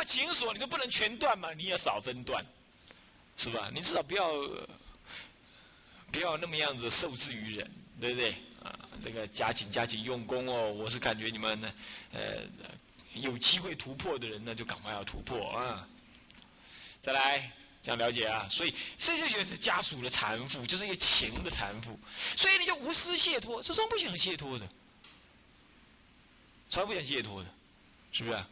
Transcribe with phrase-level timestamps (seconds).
[0.00, 2.42] 么情锁你都不能全断嘛，你也少分断，
[3.36, 3.70] 是吧？
[3.74, 4.32] 你至少不要
[6.10, 8.34] 不要那么样子受制于人，对不对？
[8.64, 10.72] 啊，这个加紧加紧用功哦！
[10.72, 11.72] 我是感觉你们呢，
[12.12, 12.42] 呃，
[13.12, 15.86] 有机会突破的人呢，就赶快要突破啊！
[17.02, 18.46] 再来，这样了解啊？
[18.48, 21.94] 所以，这就是家属的缠缚，就是一个情的缠缚，
[22.36, 24.66] 所以你就无私解脱，这种不想解脱的，
[26.68, 27.48] 超不想解脱的，
[28.12, 28.44] 是不是？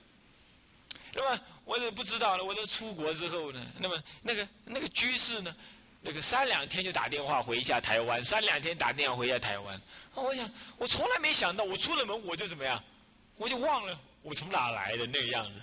[1.15, 2.45] 那么，我也不知道了。
[2.45, 5.55] 我都出国之后呢，那么那个那个居士呢，
[6.03, 9.81] 那个三两天就打电话回一下台湾，三两天打电话回一下台湾。
[10.15, 12.83] 我想，我从来没想到，我出了门我就怎么样，
[13.37, 15.61] 我就忘了我从哪来的那个样子，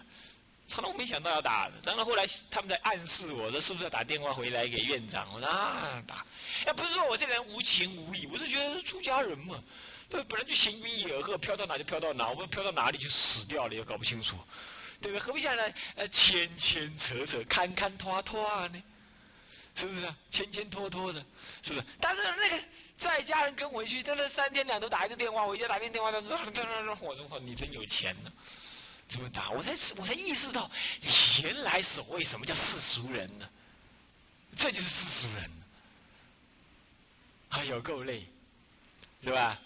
[0.66, 1.70] 从来没想到要打。
[1.84, 5.28] 然后后来他们在暗示我说，是不是要打电话回来给院长？
[5.34, 6.26] 我说啊，打。
[6.66, 9.62] 哎，不是说我这人无情无义，我是觉得出家人嘛，
[10.08, 14.38] 对，本来就行云野鹤，飘到哪就飘到哪，我们飘到哪里就死掉了也搞不清楚，
[15.02, 15.20] 对不对？
[15.20, 15.64] 何必想呢？
[15.96, 18.84] 呃，牵牵扯扯，看看拖拖呢？
[19.76, 20.14] 是不是？
[20.32, 21.26] 牵牵拖拖的，
[21.62, 21.86] 是不是？
[22.00, 22.64] 但是那个。
[22.98, 28.32] 在家人跟回去，真的三天两头打一个电话，我一家打遍电话，我说你真有钱呢，
[29.06, 29.50] 怎么打？
[29.50, 30.72] 我才我才意识到，
[31.44, 33.50] 原来所谓什么叫世俗人呢？
[34.56, 35.52] 这就是世俗人。
[37.50, 38.26] 哎呦，够累，
[39.26, 39.60] 是吧？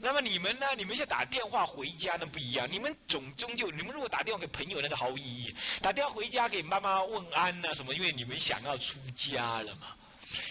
[0.00, 0.66] 那么你们呢？
[0.76, 9.88] 你们现在打电话回家那不一样，你们总终究，你们如果打电话给朋友，那个毫无意义；打电话回家给妈妈问安呐什么，因为你们想要出家了嘛。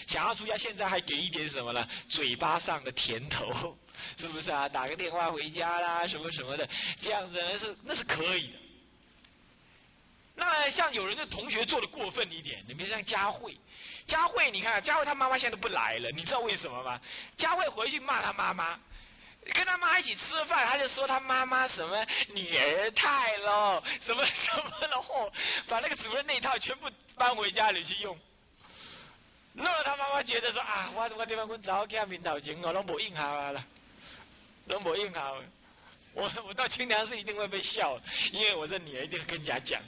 [0.06, 1.88] 想要出家，现在还给一点什么呢？
[2.10, 3.78] 嘴巴上的甜头，
[4.18, 4.68] 是不是啊？
[4.68, 6.68] 打个电话回家啦，什么什么的，
[7.00, 8.58] 这样子那是那是可以的。
[10.36, 13.58] 那像有人的同学做的过分一点，你比如像佳慧，
[14.06, 17.00] 佳慧，你看佳慧她妈妈现在都不来了，你知道为什么吗？
[17.36, 18.80] 佳慧回去骂她妈妈，
[19.54, 25.32] 跟他妈一起吃饭，他就说他妈妈什么女儿态喽， 什么 什么然后
[25.68, 28.18] 把那个主任那一套全部搬回家里去用。
[29.54, 33.64] 弄了他妈妈觉得说啊，我我地方阮早给他面头前我拢无应下啦，
[34.68, 35.32] 拢无应下。
[36.14, 38.00] 我我到清凉寺一定会被笑，
[38.32, 39.82] 因为我这女儿一定会跟人家讲。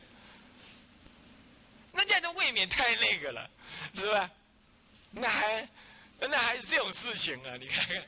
[1.92, 3.50] 那这样就未免太那个了，
[3.96, 4.30] 是吧？
[5.12, 5.68] 那还
[6.20, 7.58] 那还是这种事情啊？
[7.60, 8.04] 你看看，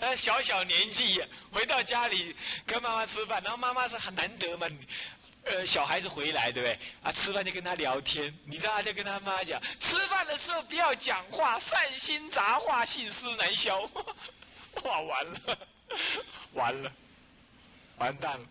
[0.00, 1.22] 呃，小小年纪
[1.52, 2.34] 回到家里
[2.66, 4.66] 跟妈妈吃饭，然后妈妈是很难得嘛。
[5.44, 6.78] 呃，小孩子回来，对不对？
[7.02, 8.32] 啊，吃饭就跟他聊天。
[8.44, 13.80] 你知道，他就跟他妈讲，吃饭的时候不要讲话，善心杂话，信思难消。
[14.84, 15.58] 哇，完了，
[16.52, 16.92] 完了，
[17.98, 18.46] 完蛋了。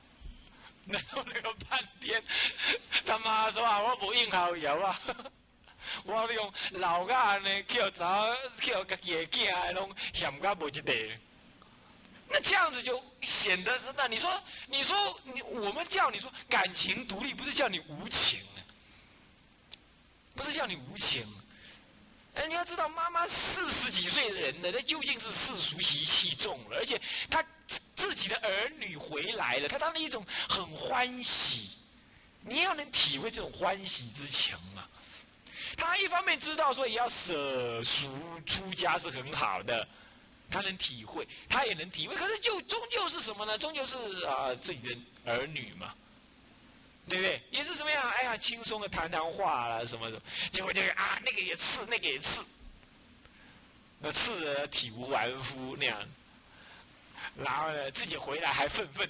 [0.85, 2.21] 然后那个半天，
[3.05, 4.99] 他妈说啊，我不应好友啊，
[6.03, 11.17] 我用老家呢叫早叫家己的囝，拢嫌甲无一地。
[12.31, 18.39] 那这样子就显得是那你说你说你我们叫你说感情独立，不是叫你无情
[20.35, 21.27] 不是叫你无情。
[22.35, 26.99] 哎，你要知道，妈妈四十几岁的人了，她究竟是世俗习气重了，而且
[27.29, 27.45] 她
[27.95, 31.71] 自己的儿女回来了，她当然一种很欢喜。
[32.43, 34.87] 你要能体会这种欢喜之情嘛？
[35.77, 38.07] 他一方面知道说也要舍俗
[38.45, 39.87] 出家是很好的。
[40.51, 43.57] 他能体会，他也能体会，可是就终究是什么呢？
[43.57, 45.95] 终究是啊，自己的儿女嘛，
[47.07, 47.41] 对不对？
[47.49, 48.09] 也是什么样？
[48.11, 52.45] 哎呀，轻松的谈谈话啦，什么的，结果就是啊，那个也刺，那个也刺，
[53.99, 55.99] 那刺的体无完肤那样，
[57.37, 59.09] 然后呢，自己回来还愤愤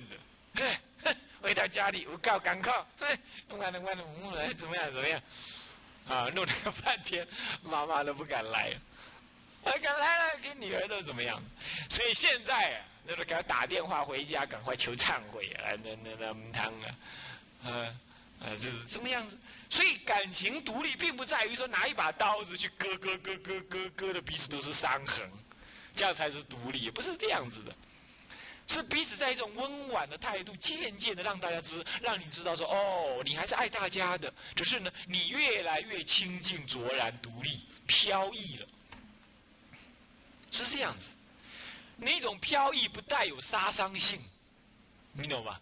[0.54, 2.72] 的， 回到家里我告赶快，
[3.50, 4.86] 弄完了，弄完了，怎么样？
[4.94, 5.22] 怎么样？
[6.08, 7.28] 啊，弄了个半天，
[7.64, 8.74] 妈妈都不敢来。
[9.64, 11.42] 啊，敢来了，给女儿都怎么样？
[11.90, 15.78] 所以现在，那个给他打电话回家，赶快求忏悔啊！
[15.84, 16.96] 那那那母汤啊，
[17.64, 17.70] 啊
[18.42, 19.38] 啊，就是这么样子。
[19.70, 25.30] 所以感情独立，并不在于说拿一把刀子去割割割割割割的彼此都是伤痕，
[25.96, 27.74] 这样才是独立，不是这样子的。
[28.68, 38.68] 是彼此在一种温婉的态度，渐渐的让大家知，让你知道说，哦，你还是爱大家的，只是呢，你越来越清净卓然独立飘逸了。
[40.52, 41.08] 是这样子，
[41.96, 44.22] 那种飘逸不带有杀伤性，
[45.14, 45.60] 你懂吧？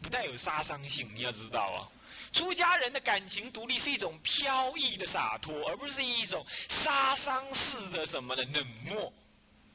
[0.00, 1.88] 不带有杀伤性，你要知道啊。
[2.32, 9.12] 出家人的感情独立是一种飘逸的洒脱，而不是一种杀伤式的什么的冷漠。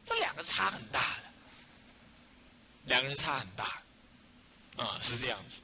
[0.06, 1.24] 这两个差很大的，
[2.86, 3.82] 两个人差很大，
[4.78, 5.62] 啊，是这样子。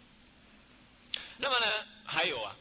[1.37, 2.55] 那么呢，还有啊。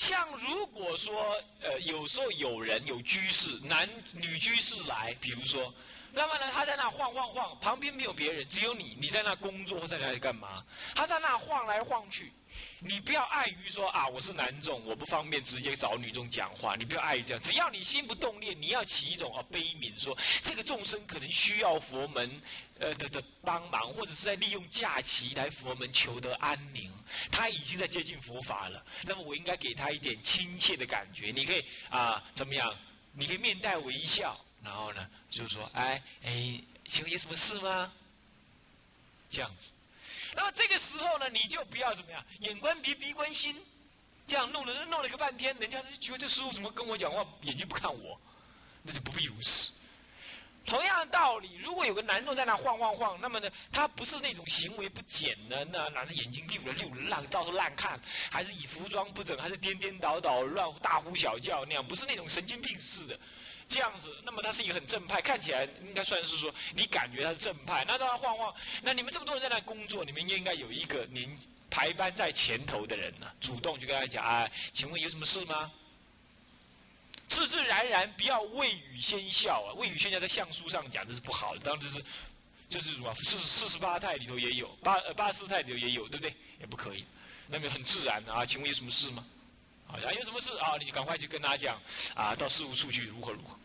[0.00, 5.70] 像如果说，呃，有时候有人有居士，男女居士来，比如说，
[6.10, 10.64] 那么呢，他在那晃晃晃，旁边没有别人，只有你，你在那工作或在那里干嘛？
[10.94, 12.32] 他在那晃来晃去。
[12.82, 16.74] 你不要碍于说啊，我是男众，我不方便直接找女众讲话。
[16.76, 22.40] 你不要碍于这样，只要你心不动念，你要起一种啊悲悯，说这个众生可能需要佛门
[22.78, 26.90] 呃的的帮忙，或者是在利用假期来佛门求得安宁。
[27.30, 31.32] 他已经在接近佛法了，那么我应该给他一点亲切的感觉。
[31.34, 32.74] 你可以啊怎么样？
[33.12, 37.92] 你可以面带微笑，然后呢就是说，哎哎，请问有什么事吗？
[39.28, 39.72] 这样子。
[40.34, 43.56] 那么这个时候呢，你就不要怎么样，眼观鼻，鼻观心，
[44.26, 48.20] 这样弄了弄了个半天，人家就觉得这师傅怎么跟我讲话，眼睛不看我，
[48.82, 49.72] 那就不必如此。
[50.66, 57.98] 同样的道理，如果有个男众在那晃晃晃，那么呢，他不是那种行为不检的，那拿着眼睛溜了溜了烂，到处乱看，
[58.30, 63.18] 还是以服装不整，还是颠颠倒倒乱大呼小叫那样，不是那种神经病似的。
[63.70, 67.84] 这样子，那么他是一个很正派，看起来应该算是说你感觉他是正派。
[67.86, 68.52] 那让他晃晃，
[68.82, 71.38] 那你们这么多人在那工作，你们应该有一个您
[71.70, 75.70] 排班在前头的人呢，主动去跟他讲啊，请问有什么事吗？
[77.28, 79.70] 自自然然，不要未雨先笑啊！
[79.74, 82.04] 未雨先笑在相书上讲这是不好的，当然就是，
[82.68, 86.34] 就是什么四四十八态里头也有，八呃八四态里头也有，对不对？
[86.58, 87.04] 也不可以，
[87.46, 89.24] 那么很自然的啊，请问有什么事吗？
[89.92, 90.76] 啊，有什么事啊？
[90.78, 91.80] 你赶快去跟他讲
[92.14, 93.58] 啊，到事务处去如何如何。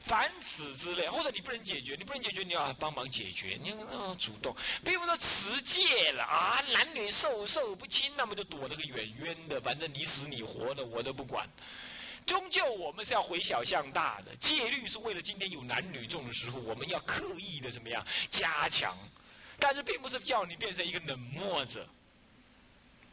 [0.00, 4.54] 凡此之类，或者你不能解决，你不能解决，你要帮忙解决，你要主动。
[4.84, 11.48] 比如说持戒了啊，男女授受不亲，那么就躲得个远远的，反正你死你活的，我都不管。
[12.26, 18.96] 终究我们是要回小向大的，戒律是为了今天有男女众的时候，我们要刻意的怎么样加强，
[19.58, 21.88] 但是并不是叫你变成一个冷漠者。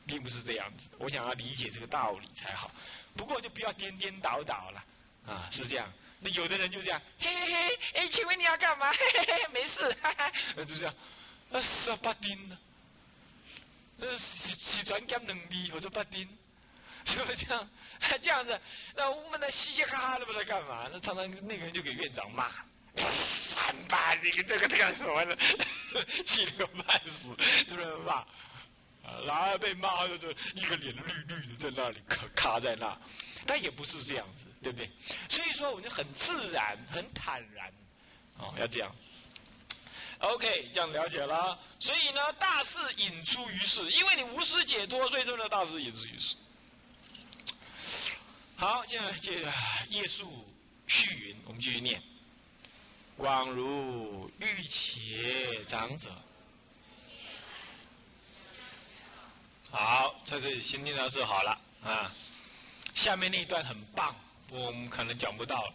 [0.08, 2.72] 并不是这样子，我想要理解这个道理才好。
[3.16, 4.84] 不过就不要颠颠倒倒了，
[5.28, 5.92] 啊，是这样。
[6.20, 8.92] 那有的人就这样，嘿嘿嘿，哎，请问你要干嘛？
[8.92, 10.96] 嘿嘿嘿，没事，哈哈，就这样。
[11.52, 12.58] 啊，十八丁呢？
[14.00, 16.28] 呃，是是专讲能力或者八丁，
[17.06, 17.70] 是不是这样？
[18.22, 18.60] 这样子，
[18.96, 20.88] 那我们那嘻嘻哈哈的不知道干嘛？
[20.92, 22.52] 那常常那个人就给院长骂，
[23.12, 25.36] 三八你这个干什么呢？
[26.26, 28.26] 气得半死，是不是骂？
[29.26, 30.18] 然后被骂的，
[30.54, 32.98] 一个脸绿绿的在那里卡卡在那，
[33.46, 34.90] 但也不是这样子，对不对？
[35.30, 37.74] 所以说，我们就很自然、很坦然，
[38.38, 38.96] 哦，要这样。
[40.20, 41.60] OK，这样了解了。
[41.80, 46.36] 所以呢，大事引出于世，因为你无师解脱，所以说呢，大事引出于世。
[48.56, 49.54] 好，现在接着
[49.90, 50.48] 叶树
[50.88, 52.02] 续云，我们继续念：
[53.16, 56.10] 广如玉且长者。
[59.70, 62.12] 好，在这里先念到这好了啊。
[62.94, 64.16] 下面那一段很棒，
[64.50, 65.74] 我们可能讲不到了。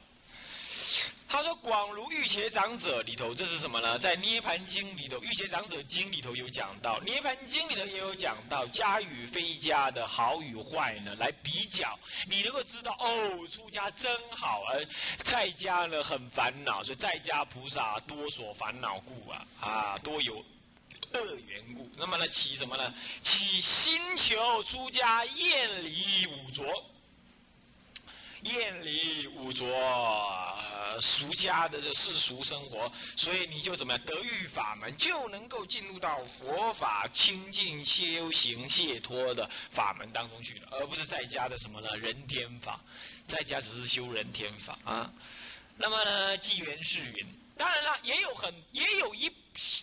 [1.29, 3.99] 他说：“广如玉邪长者里头，这是什么呢？
[3.99, 11.99] 在《涅盘经》里头，《玉邪长者经》里头有讲到，《涅盘经》里头也有讲到，家与非家的好与坏呢，来比较，
[12.29, 14.85] 你能够知道哦，出家真好，而
[15.25, 20.45] 在家呢很烦恼，所以在家菩萨多所烦恼故啊啊，多有。”
[21.15, 22.95] 恶缘故，那么呢，起什么呢？
[23.23, 26.85] 起心求出家，厌离五浊，
[28.43, 29.67] 厌离五浊，
[31.01, 34.05] 俗家的这世俗生活，所以你就怎么样？
[34.05, 41.89] 得遇法门，就能够进入到佛法清净修行解脱的法门当中去了，而不是在家的什么呢？
[41.97, 42.81] 人天法，
[43.27, 45.11] 在家只是修人天法啊。
[45.77, 47.27] 那么呢，纪元是云，
[47.57, 49.32] 当然了，也有很，也有一。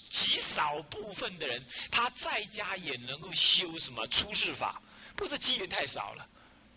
[0.09, 4.81] 极少部分的人，他在家也能够修什么出世法，
[5.15, 6.27] 不是机缘太少了，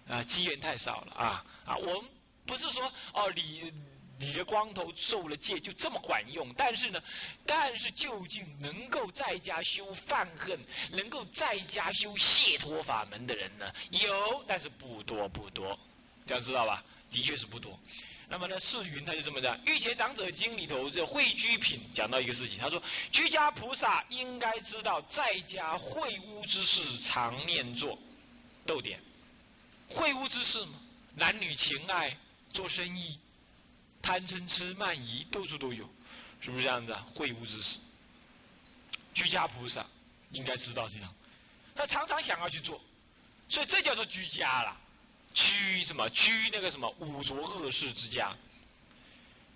[0.09, 1.77] 啊，机缘太少了啊啊！
[1.77, 2.11] 我们
[2.47, 3.73] 不是说哦，你
[4.19, 7.03] 你的光头受了戒就这么管用，但是呢，
[7.45, 10.59] 但是究竟能够在家修犯恨，
[10.93, 15.79] 能够在家修解脱法门的人呢，有，但是不多不多，
[16.25, 16.83] 这样知道吧？
[17.11, 17.79] 的确是不多。
[18.33, 27.99] 那么呢，世云他就这么讲，《玉伽长者经》里头这会居品讲到一个事情，他说，居家菩萨应该知道，在家会污之事常念做，
[28.65, 28.99] 逗点，
[29.87, 30.81] 会污之事嘛，
[31.15, 32.17] 男女情爱、
[32.51, 33.19] 做生意、
[34.01, 35.87] 贪嗔痴慢疑，到处都有，
[36.41, 37.07] 是不是这样子啊？
[37.15, 37.79] 会污之事，
[39.13, 39.87] 居家菩萨
[40.31, 41.15] 应该知道这样，
[41.75, 42.81] 他常常想要去做，
[43.47, 44.79] 所以这叫做居家了。
[45.33, 46.09] 居什么？
[46.11, 48.35] 居那个什么五浊恶世之家。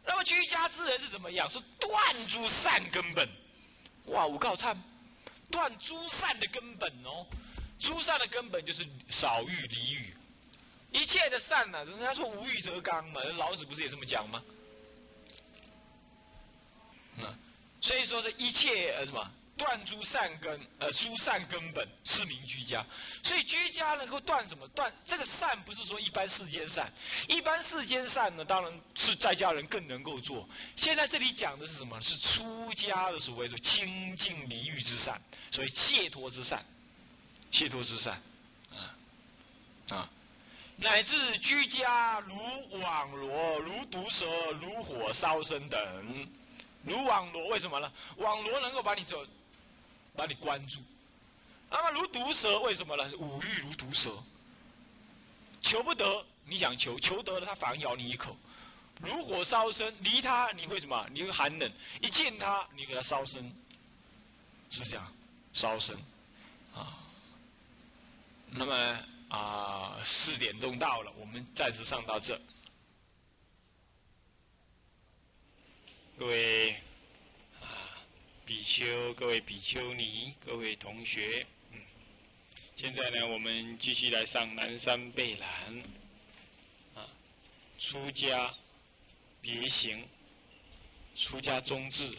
[0.05, 1.49] 那么居家之人是怎么样？
[1.49, 3.29] 是断诸善根本。
[4.07, 4.77] 哇，我告忏，
[5.51, 7.27] 断诸善的根本哦。
[7.79, 10.15] 诸善的根本就是少欲离欲。
[10.93, 13.21] 一切的善呢，人家说无欲则刚嘛。
[13.37, 14.43] 老子不是也这么讲吗？
[17.19, 17.39] 嗯，
[17.81, 22.85] 所以说这一切呃什么断诸善根，呃疏散根本是名居家。
[23.23, 24.69] 所以居家能够断什么？
[24.69, 26.93] 断这个善不是说一般世间善，
[27.29, 30.49] 一般世间善呢，当然是在家人更能够做。
[30.77, 32.01] 现在这里讲的是什么？
[32.01, 35.21] 是出家的所谓的清净离欲之善，
[35.51, 36.65] 所谓解脱之善，
[37.51, 38.21] 解脱之善，
[38.71, 38.95] 啊
[39.89, 40.11] 啊。
[40.79, 42.37] 乃至居家如
[42.81, 44.27] 网罗、如毒蛇、
[44.61, 46.29] 如火烧身等，
[46.85, 47.91] 如网罗为什么呢？
[48.19, 49.27] 网罗能够把你走，
[50.17, 50.81] 把你关住。
[51.71, 53.17] 那么如毒蛇为什么呢？
[53.19, 54.23] 五欲如毒蛇，
[55.61, 58.37] 求不得，你想求，求得了，它反而咬你一口。
[59.01, 61.07] 如火烧身，离它你会什么？
[61.13, 61.71] 你会寒冷，
[62.01, 63.55] 一见它，你给它烧身，
[64.71, 65.13] 是这样，
[65.53, 65.97] 烧身，
[66.75, 66.99] 啊，
[68.51, 68.99] 那么。
[69.29, 72.41] 啊，四点钟到了，我们暂时上到这。
[76.17, 76.81] 各位，
[78.47, 81.81] 比丘，各位比丘尼，各位同学，嗯，
[82.77, 85.83] 现在呢，我们继续来上南山贝兰。
[86.95, 87.09] 啊，
[87.77, 88.55] 出家
[89.41, 90.07] 别行，
[91.17, 92.17] 出家宗志。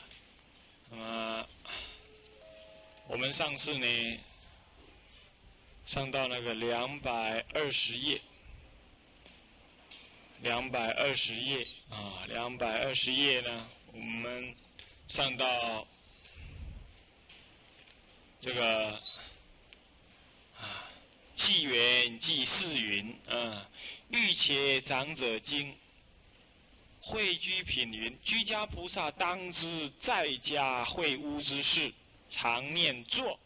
[0.89, 1.50] 那么，
[3.07, 4.19] 我们上次呢？
[5.86, 8.22] 上到那个两百二十页，
[10.41, 14.53] 两百二十页啊，两百二十页呢，我们
[15.07, 15.88] 上到
[18.48, 18.94] 这个
[20.58, 20.89] 啊，
[21.36, 23.70] 纪元纪世云啊，
[24.08, 25.75] 欲且长者经，
[27.01, 31.94] 会居品云，居家菩萨当知在家会屋之事，
[32.30, 33.38] 常念坐，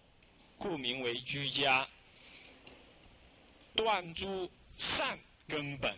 [0.60, 1.89] 故名为居家。
[3.74, 5.17] 断诸善
[5.48, 5.98] 根本，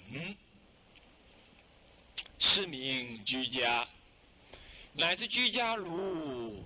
[2.39, 3.85] 是名居家；
[4.93, 6.63] 乃至居家如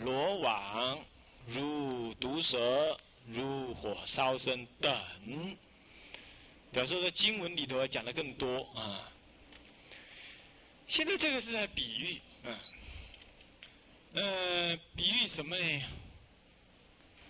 [0.00, 1.02] 罗网、
[1.48, 5.56] 如毒蛇、如火烧身等。
[6.70, 9.10] 表示在经文里头讲的更多啊。
[10.86, 12.58] 现在这个是在比喻，嗯，
[14.14, 15.82] 呃，比喻什么呢？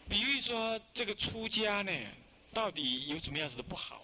[0.08, 1.92] 比喻说这个出家呢。
[2.50, 4.02] 到底有什么样子的不好？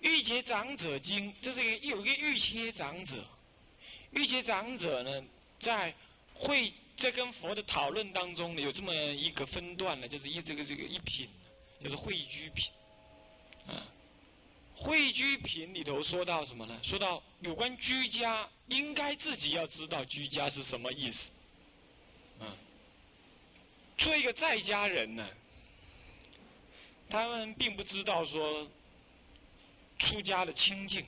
[0.00, 3.24] 欲结长者经，这是一个有一个欲切长者，
[4.10, 5.24] 欲结长者呢，
[5.58, 5.92] 在
[6.34, 11.28] 会在跟佛的讨论当中呢，有这么一个分段呢，就是一这个这个一品，
[11.80, 12.72] 就是会居品，
[13.66, 13.82] 啊，
[14.74, 16.78] 会居品里头说到什么呢？
[16.82, 21.30] 说到有关居家，应该自己要知道居家是什么意思，
[22.38, 22.54] 啊，
[23.98, 25.28] 做一个在家人呢。
[27.10, 28.66] 他们并不知道说
[29.98, 31.04] 出家的清净，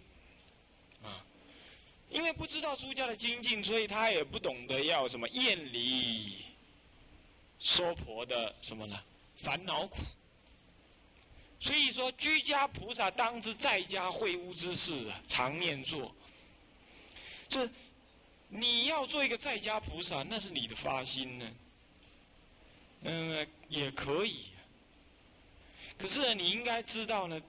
[2.10, 6.44] 因为不知道出家的精进，所以他也不懂得要什么厌离
[7.58, 8.96] 娑婆的什么呢
[9.36, 9.98] 烦恼苦。
[11.58, 16.14] 所以说，居家菩萨当知在家会屋之事啊，常念做。
[17.48, 17.68] 这
[18.48, 21.50] 你要做一个在家菩萨，那是你的发心呢，
[23.02, 24.50] 嗯，也可以。
[25.96, 27.40] 可是，你应该知道呢，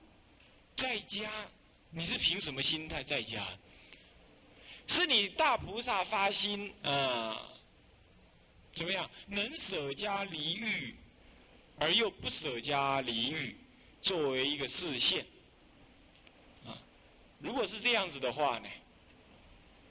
[0.77, 1.29] 在家
[1.89, 3.45] 你是凭什么心态在家？
[4.87, 7.41] 是你大菩萨发心啊？
[8.73, 9.09] 怎么样？
[9.27, 10.95] 能舍家离欲，
[11.79, 13.55] 而又不舍家离欲，
[14.01, 15.25] 作为一个视线
[16.65, 16.77] 啊？
[17.39, 18.67] 如果是这样子的话呢，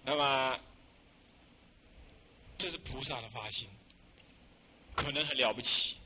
[0.04, 0.60] 那么
[2.58, 3.68] 这是菩萨的发心，
[4.94, 5.96] 可能很了不起。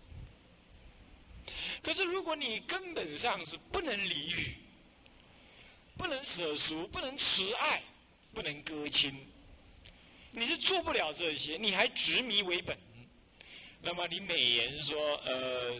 [1.82, 4.56] 可是，如果你根本上是不能离欲、
[5.96, 7.82] 不能舍俗、不能慈爱、
[8.38, 9.12] 不能割亲，
[10.30, 12.78] 你是做不了这些，你还执迷为本。
[13.82, 15.76] 那么，你美言说，呃，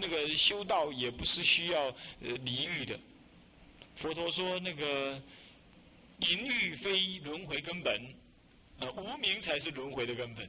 [0.00, 1.88] 那个修道也不是需要
[2.22, 2.98] 呃离欲的。
[3.96, 5.20] 佛陀说，那个
[6.20, 8.02] 淫欲非轮回根本，
[8.78, 10.48] 啊，无名才是轮回的根本。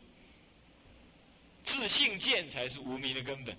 [1.65, 3.57] 自信见才是无名的根本，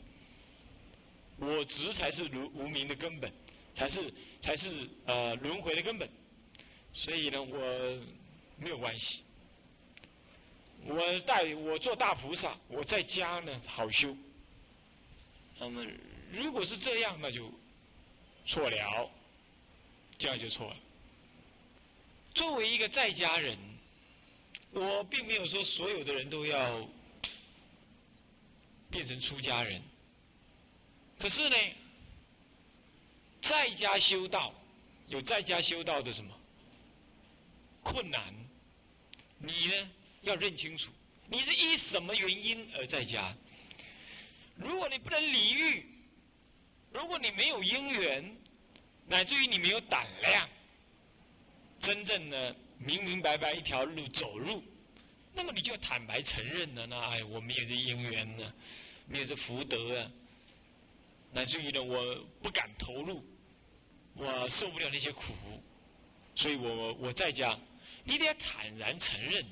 [1.36, 3.30] 我执才是无无名的根本，
[3.74, 6.08] 才是才是呃轮回的根本。
[6.98, 8.02] 所以呢，我
[8.56, 9.22] 没有关系。
[10.84, 14.16] 我带我做大菩萨，我在家呢好修。
[15.60, 15.86] 那么
[16.32, 17.52] 如果是这样，那就
[18.44, 19.10] 错了，
[20.18, 20.76] 这样就错了。
[22.34, 23.56] 作为一个在家人，
[24.72, 26.84] 我并没有说所有的人都要。
[28.90, 29.82] 变成出家人，
[31.18, 31.56] 可是呢，
[33.38, 34.54] 在家修道
[35.08, 36.37] 有在家修道的什么
[37.88, 38.34] 困难，
[39.38, 39.90] 你呢
[40.20, 40.92] 要认清楚，
[41.26, 43.34] 你是因什么原因而在家。
[44.56, 45.86] 如果你不能理喻，
[46.92, 48.36] 如果你没有因缘，
[49.06, 50.46] 乃至于你没有胆量，
[51.80, 54.62] 真正的明明白白一条路走路，
[55.32, 56.86] 那么你就坦白承认了。
[56.86, 58.52] 那哎，我没有这因缘呢，
[59.06, 60.10] 没有这福德啊，
[61.32, 63.24] 乃至于呢，我不敢投入，
[64.14, 65.32] 我受不了那些苦，
[66.34, 67.58] 所以我我在家，
[68.08, 69.44] 你得坦然承认。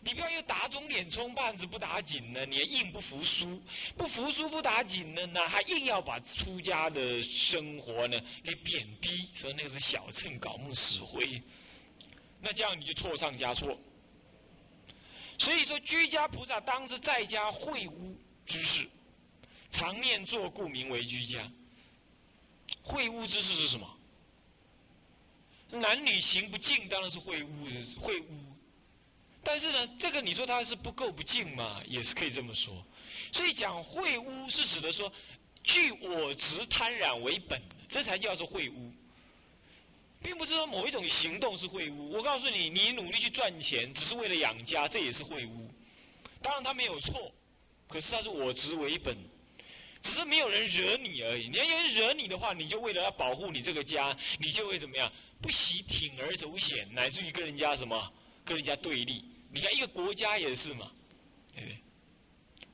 [0.00, 3.60] 你不要又打肿脸充胖子不打紧呢，你还硬不服输，
[3.96, 11.42] 不服输不打紧呢，那还硬要把出家的生活呢给贬低，说那个是小乘搞木死灰，
[12.40, 13.76] 那这样你就错上加错。
[15.38, 18.16] 所以说，居家菩萨当着在家会污
[18.46, 18.88] 之事，
[19.68, 21.50] 常念作故名为居家。
[22.82, 23.93] 会污之事是什么？
[25.74, 28.40] 男女行不敬，当然是会污的，会污。
[29.42, 32.84] 但是呢，这个你说他是不够不敬嘛，也是可以这么说。
[33.30, 35.12] 所以讲会污是指的说，
[35.62, 38.92] 据我执贪染为本，这才叫做会污，
[40.22, 42.12] 并不是说某一种行动是会污。
[42.12, 45.70] 我告诉你，你努力去赚钱，只是为了养家，这也是会污。
[46.40, 47.30] 当然他没有错，
[47.88, 49.16] 可是他是我执为本，
[50.04, 51.48] 只是没有人惹你而已。
[51.48, 55.10] 你要有人惹你的话，你就为了要保护你这个家，你就会怎么样？
[55.40, 58.12] 不惜铤而走险，乃至于跟人家什么，
[58.44, 59.24] 跟人家对立。
[59.50, 60.92] 你看一个国家也是嘛，
[61.54, 61.78] 对不对？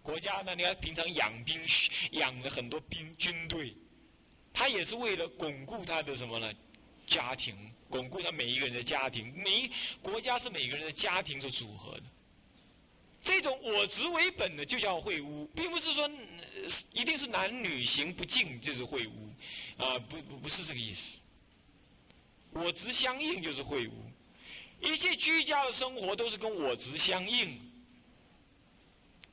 [0.02, 1.60] 国家呢，你看平常养兵，
[2.10, 3.76] 养了很多兵军队，
[4.52, 6.52] 他也是为了巩固他的什么呢？
[7.06, 7.54] 家庭，
[7.88, 9.32] 巩固他每一个人的家庭。
[9.36, 9.70] 每
[10.02, 12.02] 国家是每个人的家庭所组合的。
[13.22, 16.10] 这种我执为本的就叫会污，并不是说
[16.92, 19.32] 一定是男女行不敬就是秽污，
[19.82, 21.18] 啊，不不不是这个意思。
[22.52, 23.94] 我执相应就是秽污。
[24.80, 27.60] 一切居家的生活都是跟我执相应。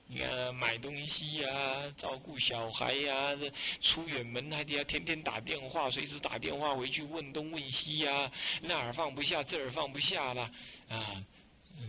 [0.09, 10.49] 你看，买东西呀，照顾小孩呀，这出远门还得要天天打电话，随时打电话回去问东问西呀，那儿放不下，这儿放不下了，
[10.87, 11.25] 啊，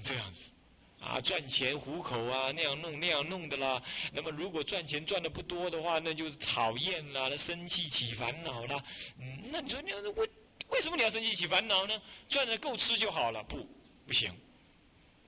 [0.03, 0.53] 这样子，
[1.01, 3.83] 啊，赚钱糊口啊，那样弄那样弄的啦。
[4.13, 8.83] 那么，如果赚钱赚的不多的话，那就是讨厌啦，那生气起烦恼啦。
[9.21, 10.27] 嗯，那你说，你我。
[10.71, 11.95] 为什么你要生气起烦恼呢？
[12.29, 13.67] 赚的够吃就好了，不，
[14.07, 14.31] 不行，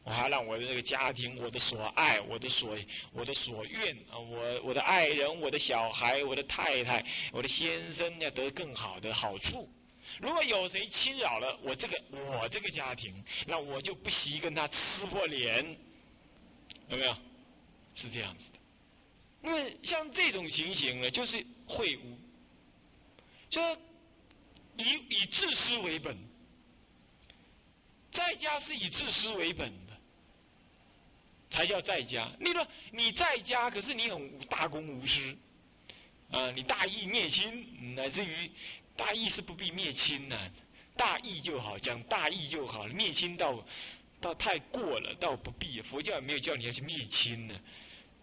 [0.03, 2.77] 我还让我的那个家庭，我的所爱，我的所，
[3.11, 7.03] 我的所愿啊，我我的爱人，我的小孩，我的太太，
[7.33, 9.67] 我的先生要得更好的好处。
[10.19, 15.65] 如果有谁侵扰了我这个我这个家庭，那我就不惜跟他撕破脸，
[16.89, 17.17] 有没有？
[17.95, 18.59] 是这样子的。
[19.43, 22.19] 因为像这种情形呢，就是会污，
[23.49, 23.61] 就。
[24.77, 26.17] 以以自私为本，
[28.11, 29.95] 在家是以自私为本的，
[31.51, 32.31] 才叫在家。
[32.41, 35.37] 你说你在家，可是你很大公无私，
[36.31, 38.51] 啊，你大义灭亲，乃至于
[39.01, 40.37] 大义是不必灭亲呐，
[40.95, 42.93] 大义就好，讲大义就好了。
[42.93, 43.65] 灭亲倒
[44.21, 45.81] 倒太过了，倒不必。
[45.81, 47.59] 佛教也没有叫你要去灭亲呢，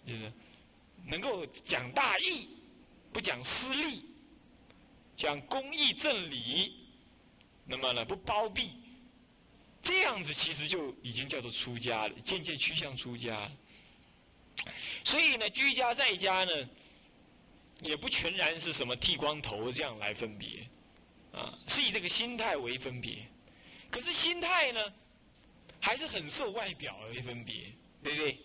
[0.05, 0.31] 就是
[1.07, 2.47] 能够讲大义，
[3.11, 4.05] 不讲私利。
[5.15, 6.75] 讲公义正理，
[7.65, 8.73] 那么呢不包庇，
[9.81, 13.49] 这样子其实就已经叫做出家了，渐渐趋向出家。
[15.03, 16.69] 所以呢，居家在家呢，
[17.81, 20.67] 也不全然是什么剃光头这样来分别，
[21.31, 23.25] 啊，是以这个心态为分别。
[23.89, 24.93] 可是心态呢，
[25.79, 28.39] 还是很受外表为分别，对不对？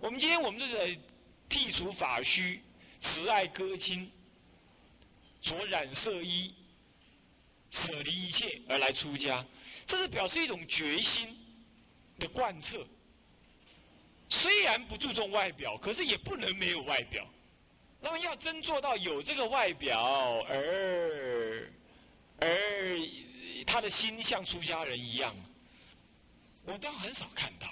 [0.00, 0.76] 我们今天我们就是
[1.48, 2.62] 剔除法须，
[3.00, 4.10] 慈爱歌亲。
[5.40, 6.52] 着染色衣，
[7.70, 9.46] 舍离一切而来出家，
[9.86, 11.28] 这是表示一种决心
[12.18, 12.84] 的贯彻。
[14.28, 17.24] 虽然不注重外表，可是也不能没有外表。
[18.00, 21.70] 那么要真做到有这个外表，而
[22.40, 22.48] 而
[23.66, 25.34] 他的心像出家人一样，
[26.64, 27.68] 我倒很少看到。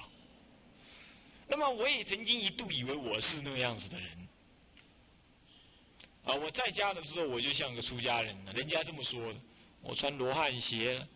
[1.49, 4.29] 那么我也曾经一度以为我是那样子的人。
[6.25, 6.35] 啊！
[6.35, 8.53] 我在家的时候，我就像个出家人了。
[8.53, 9.39] 人家这么说的。
[9.81, 11.07] 我穿罗汉鞋，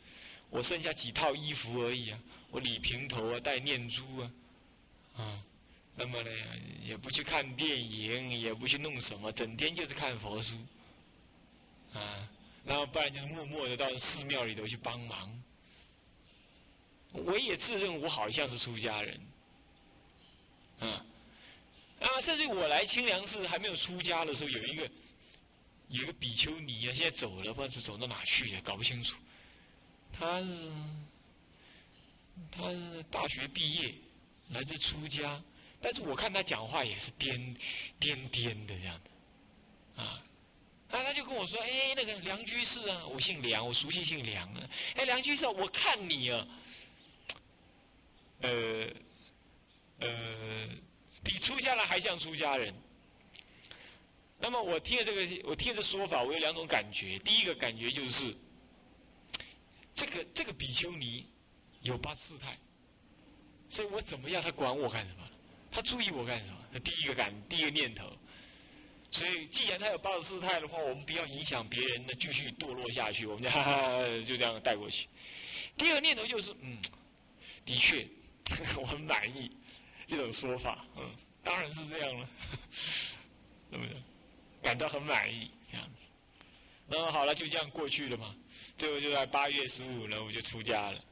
[0.50, 2.18] 我剩下几套衣服而已啊。
[2.52, 4.30] 我理平头啊，戴念珠啊，
[5.16, 5.42] 啊，
[6.00, 6.30] 那么呢，
[6.82, 10.56] 也不去看电影，也不去弄什么，整天就是看佛书，
[11.92, 12.26] 啊，
[12.64, 15.42] 然后不然就默默的到寺庙里头去帮忙。
[17.12, 19.20] 我也自认我好像是出家人，
[20.78, 21.04] 啊。
[22.00, 24.90] 啊，甚至我来清凉寺还没有出家的时候，有一个
[25.88, 29.18] 有一个比丘尼啊，现在走了，不知道是走到哪去了，搞不清楚。
[30.10, 30.72] 他是
[32.50, 33.94] 他是大学毕业，
[34.48, 35.42] 来自出家，
[35.80, 37.56] 但是我看他讲话也是颠
[37.98, 40.22] 颠颠的这样的，啊，
[40.90, 44.70] 那他就跟我说：“哎，那个梁居士啊，我姓梁，我熟悉姓梁啊。
[44.96, 46.46] 哎，梁居士，我看你啊，
[48.40, 48.86] 呃，
[50.00, 50.68] 呃，
[51.24, 52.74] 比出家人还像出家人。
[54.38, 57.18] 那么我听了这个，我听这说法，我有两种感觉。
[57.20, 58.34] 第一个感觉就是，
[59.94, 61.26] 这个这个比丘尼。”
[61.82, 62.58] 有八四态，
[63.66, 64.42] 所以我怎么样？
[64.42, 65.29] 他管我干什么？
[65.70, 66.58] 他注意我干什么？
[66.72, 68.12] 他第一个感，第一个念头。
[69.12, 75.08] 所以，既然他有八十四态的话，我们不要影响别人的继续堕落下去，我们就哈哈就这样带过去。
[75.76, 76.78] 第二个念头就是，嗯，
[77.64, 78.06] 的确，
[78.80, 79.50] 我很满意
[80.06, 81.10] 这种说法，嗯，
[81.42, 82.28] 当然是这样了，
[83.70, 83.96] 对不对？
[84.62, 86.06] 感到很满意这样子。
[86.86, 88.34] 那么好了，就这样过去了嘛。
[88.76, 91.04] 最后就在八月十五呢，我就出家了。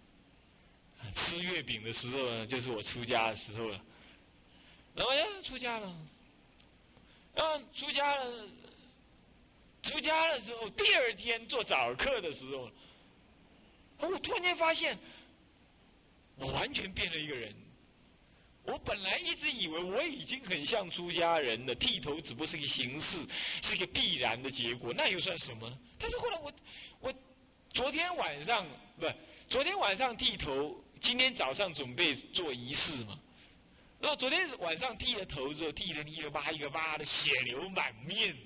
[1.15, 3.85] 吃月饼的时候呢，就是我出家的时候了。
[4.99, 5.95] 然后呀，出家了。
[7.37, 8.49] 然后出家了，
[9.81, 12.69] 出家了之后，第二天做早课的时候，
[13.99, 14.99] 我突然间发现，
[16.35, 17.55] 我完全变了一个人。
[18.65, 23.25] 我本来一直以为我已经很像出家人了，剃头只不过是个形式，
[23.63, 25.79] 是一个必然的结果，那又算什么？
[25.97, 26.53] 但是后来我，
[27.01, 27.15] 我
[27.73, 28.67] 昨天晚上
[28.99, 29.07] 不，
[29.49, 30.77] 昨天晚上剃头。
[31.01, 33.17] 今天早上准备做仪式嘛，
[34.01, 38.37] 然后昨天晚上剃了头之后，剃了一个疤一个疤的，血流满面。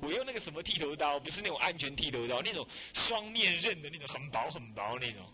[0.00, 5.28] 我用那个什么剃头刀，不是那种安全剃头刀，那种双面刃的那种，很薄很薄那种，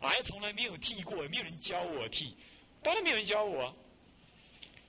[0.00, 2.36] 哎，从来没有剃过，也没有人教我剃，
[2.82, 3.74] 当然没有人教我。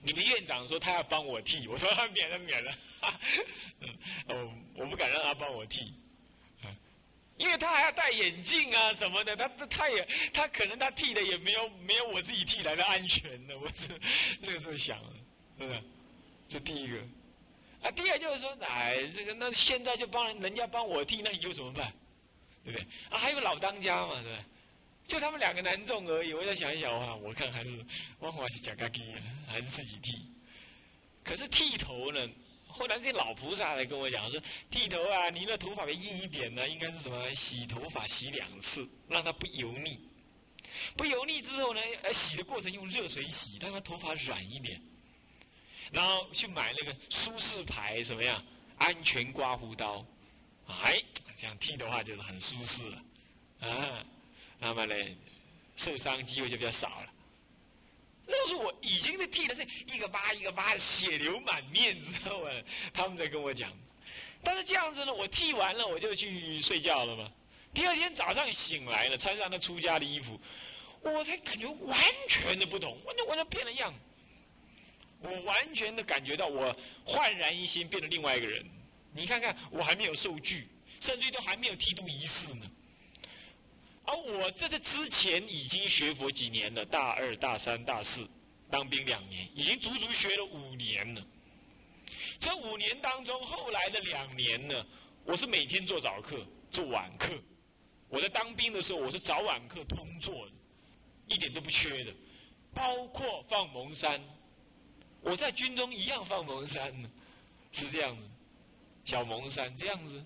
[0.04, 2.74] 你们院长说他要帮我剃，我说免了免了，
[3.80, 3.90] 嗯，
[4.28, 5.94] 哦，我不敢让他帮我剃。
[7.42, 13.54] 因为他还要戴眼镜啊什么的，他他也他可能他剃的也没有没有我自己剃来的安全呢。
[13.60, 13.90] 我是
[14.40, 15.00] 那个时候想，
[15.58, 15.82] 是不是？
[16.48, 16.98] 这第一个。
[17.82, 21.92] 啊，第二就是说，哎，这个那现在就帮人家帮我剃，那以后怎么办？
[22.64, 22.88] 对不对？
[23.10, 24.46] 啊，还有老当家嘛，对不对？
[25.04, 26.36] 就他们两个男众而已。
[26.36, 27.84] 我再想一想啊，我看还是
[28.20, 29.02] 我还是假咖喱，
[29.48, 30.32] 还是自己剃。
[31.24, 32.30] 可是剃头呢？
[32.72, 37.34] 后来这老菩萨来跟我讲说：“剃头啊，你那头发要硬一点呢，应该是什么？
[37.36, 40.00] 洗头发洗两次，让它不油腻。
[40.96, 41.82] 不油腻之后呢，
[42.14, 44.82] 洗的过程用热水洗，让它头发软一点。
[45.92, 48.42] 然后去买那个舒适牌，什么呀？
[48.78, 50.06] 安全刮胡刀。
[50.68, 51.02] 哎，
[51.36, 53.04] 这样剃的话就是很舒适了
[53.60, 54.06] 啊。
[54.60, 54.96] 那么呢，
[55.76, 57.14] 受伤机会就比较少了。”
[58.52, 62.54] 是我已经在剃的是一个疤一个疤的，血流满面之后啊，
[62.94, 63.72] 他们在跟我讲。
[64.44, 67.32] 但是这样子呢，我剃完了我就去睡觉了嘛。
[67.74, 70.38] 第二天早上醒来了，穿上那出家的衣服，
[71.02, 73.94] 我才感觉完全的不同，完全完全变了样。
[75.22, 78.66] 我完全的感觉到我焕然一新，变了另外一个人。
[79.14, 80.68] 你看看，我还没有受具，
[81.00, 82.70] 甚至都还没有剃度仪式呢。
[84.04, 88.28] 而我这是之前已经学佛几年了，大二、大三、大四，
[88.72, 91.24] 当兵两年，已经足足学了五年了。
[92.40, 94.86] 这五年当中，后来的两年呢，
[95.26, 97.34] 我是每天做早课、做晚课。
[98.08, 100.52] 我在当兵的时候，我是早晚课通做的，
[101.28, 102.14] 一点都不缺的。
[102.74, 104.20] 包括放蒙山，
[105.20, 107.12] 我在军中一样放蒙山呢，
[107.72, 108.24] 是这样的，
[109.04, 110.26] 小蒙山这样子。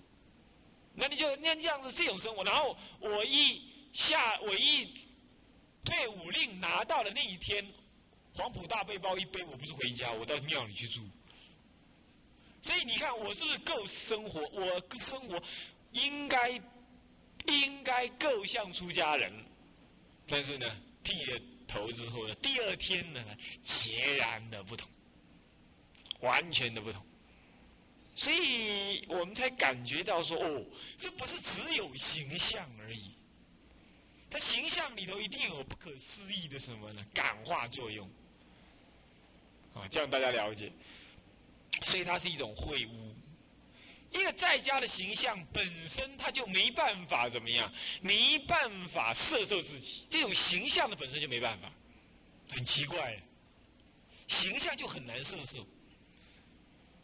[0.94, 3.74] 那你就那这样子这种生活，然后我一。
[3.92, 4.92] 下我一
[5.82, 7.66] 退伍令拿到的那一天，
[8.36, 11.02] 黄埔大背包一背，我不是回家，我到庙里去住。
[12.60, 14.40] 所以你看，我是不是够生活？
[14.48, 15.42] 我生活
[15.92, 16.50] 应该
[17.46, 19.32] 应该够像出家人。
[20.26, 20.66] 但是呢，
[21.02, 23.24] 剃了头之后呢，第二天呢，
[23.62, 24.88] 截然的不同，
[26.20, 27.04] 完全的不同。
[28.14, 30.64] 所以我们才感觉到说，哦，
[30.96, 33.12] 这不是只有形象而已。
[34.28, 37.06] 他形象里头一定有不可思议的什么呢？
[37.14, 38.10] 感化作用，
[39.76, 40.72] 啊，这样大家了解。
[41.84, 43.14] 所以它是一种秽污。
[44.12, 50.06] 一个在家的形象本身，他就没办法怎么样，没办法摄受自己。
[50.08, 51.70] 这种形象的本身就没办法，
[52.50, 53.20] 很奇怪，
[54.26, 55.66] 形象就很难摄受。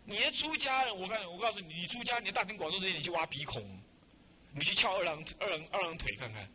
[0.05, 3.63] 你的出家人，我看我告诉你，你出家，你大庭广众之间，你去挖鼻孔，
[4.55, 6.49] 你去翘二郎二郎二郎腿看看。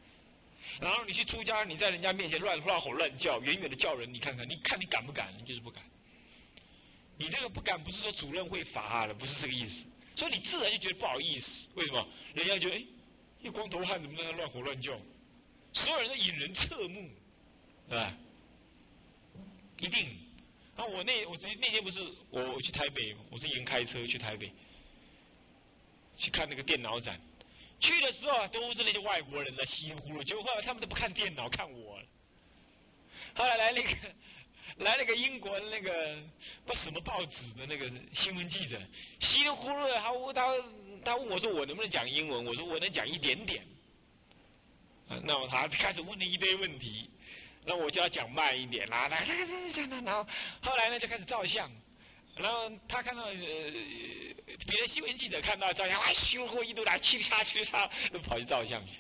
[0.80, 5.32] 然后你去出家，你在人家面前乱乱吼乱叫，远远的叫人，你看看，你看你敢不敢？
[5.38, 5.84] 你就是不敢。
[7.18, 9.86] 你这个不敢，不是说主任会罚了，不是这个意思。
[10.16, 11.68] 所以你自然就觉得不好意思。
[11.76, 12.08] 为什么？
[12.34, 12.84] 人家觉得哎，
[13.42, 15.00] 一光头汉怎么在那乱吼乱叫？
[15.74, 17.10] 所有人都引人侧目，
[17.88, 18.18] 对吧？
[19.80, 20.18] 一定。
[20.76, 24.52] 那我那我那天不是我我去台北，我是人开车去台北，
[26.16, 27.20] 去看那个电脑展。
[27.80, 32.06] 去的时候啊都是那些外国人在稀里糊涂，结果后来他们都不看电脑，看我了。
[33.36, 33.90] 后来来那个
[34.80, 36.18] 来了个英国那个
[36.66, 38.80] 不什么报纸的那个新闻记者，
[39.20, 40.64] 稀里糊涂的，他他
[41.04, 42.46] 他问我说我能不能讲英文？
[42.46, 43.66] 我说我能讲一点点。
[45.24, 47.10] 那么他开始问了一堆问题，
[47.66, 50.28] 那我就要讲慢一点啦，来来来讲啦，然后
[50.62, 51.72] 后来呢就开始照相，
[52.36, 59.00] 然后他看到呃别的新闻记者看到照相，哇，心火一度来，嘁哩嚓嘁哩嚓，都跑去照相去。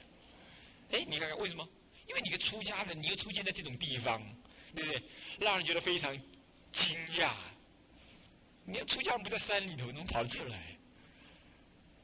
[0.92, 1.68] 哎，你看看为什么？
[2.08, 4.24] 因为你个出家人，你又出现在这种地方，
[4.78, 5.04] 对不对？
[5.40, 6.16] 让人觉得非常
[6.72, 7.32] 惊讶。
[8.63, 10.78] 你要出家人不在山里头，怎么跑到这来？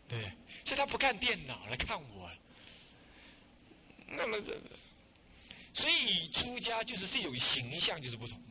[0.08, 0.32] 对，
[0.66, 2.32] 所以他不看电脑来看我。
[4.08, 4.60] 那么这，
[5.74, 8.42] 所以出家就是这种形象就是不同。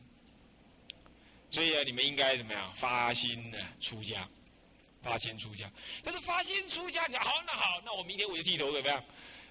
[1.51, 3.57] 所以啊，你们应该怎么样发心呢？
[3.81, 4.27] 出家，
[5.01, 5.69] 发心出家。
[6.03, 9.03] 但是发心出家，你好，那好，那我明天我就剃头怎么样？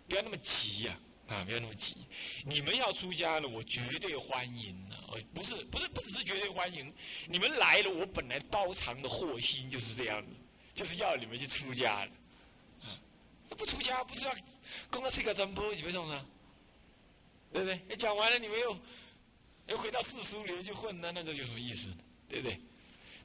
[0.09, 0.99] 不要那么急呀，
[1.33, 1.97] 啊不要那么急。
[2.45, 4.97] 你们要出家了，我绝对欢迎呢。
[5.35, 6.93] 不是，不是，不只是绝对欢迎。
[7.27, 10.37] 你们来了，我本来包藏的祸心就是这样子，
[10.75, 12.11] 就是要你们去出家的。
[13.55, 14.35] 不出家不是要
[14.91, 16.25] 供到这个真波几分钟啊？
[17.53, 17.79] 对不对？
[17.87, 18.79] 你讲完了，你们又
[19.67, 21.91] 又回到世俗里面去混，那那这有什么意思？
[22.27, 22.59] 对不对？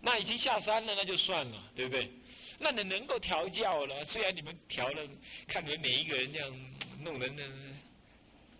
[0.01, 2.11] 那已经下山了，那就算了，对不对？
[2.59, 5.01] 那你能够调教了，虽然你们调了，
[5.47, 7.43] 看你们每一个人这样弄得那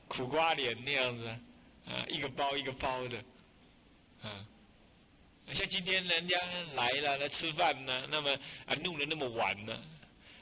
[0.08, 1.28] 苦瓜脸那样子，
[1.86, 3.18] 啊，一个包一个包的，
[4.22, 4.46] 啊，
[5.54, 6.38] 像今天人家
[6.74, 8.32] 来了来吃饭呢，那么
[8.66, 9.82] 啊弄得那么晚呢。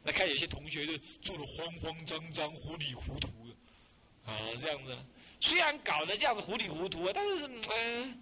[0.04, 4.96] 那看有些同学就做的慌慌张张、糊里糊涂的，啊，这样子。
[5.40, 8.22] 虽然搞得这样子糊里糊涂啊，但是嗯，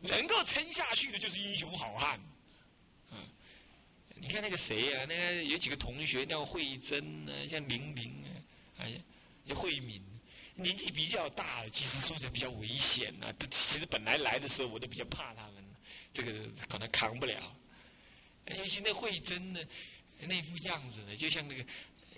[0.00, 2.20] 能够撑下去的就是英雄好汉。
[3.12, 3.18] 嗯，
[4.16, 5.06] 你看那个谁呀？
[5.08, 8.28] 那个有几个同学，像慧珍呢，像玲玲啊，
[8.78, 9.00] 哎，
[9.46, 10.02] 像慧敏，
[10.54, 13.32] 年纪比较大，其实说起来比较危险呐。
[13.50, 15.64] 其实本来来的时候我都比较怕他们，
[16.12, 16.32] 这个
[16.68, 17.56] 可能扛不了。
[18.56, 19.60] 尤其那慧珍呢。
[20.22, 21.64] 那副样子呢，就像那个，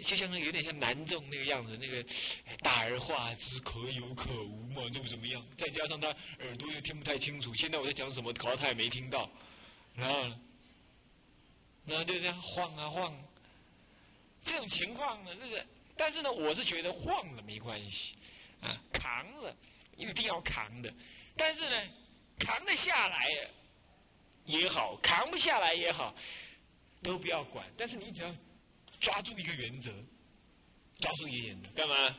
[0.01, 2.05] 就像那有点像南众那个样子，那个
[2.59, 5.41] 大而化之，可有可无嘛，怎么怎么样？
[5.57, 6.09] 再加上他
[6.41, 9.31] 耳朵又听不太清楚，现在我在讲什么，搞得他也没听到，
[9.95, 10.37] 然后，
[11.87, 13.17] 然后就这样晃啊晃，
[14.43, 15.65] 这种情况呢，就是，
[15.97, 18.17] 但是呢，我是觉得晃了没关系，
[18.61, 19.57] 啊，扛着
[19.97, 20.93] 一定要扛的，
[21.37, 21.89] 但是呢，
[22.39, 23.29] 扛得下来
[24.45, 26.15] 也好，扛不下来也好。
[27.05, 28.33] 都不要管，但是你只要
[29.01, 29.91] 抓住一个原则，
[31.01, 32.17] 抓住一个原则，干嘛？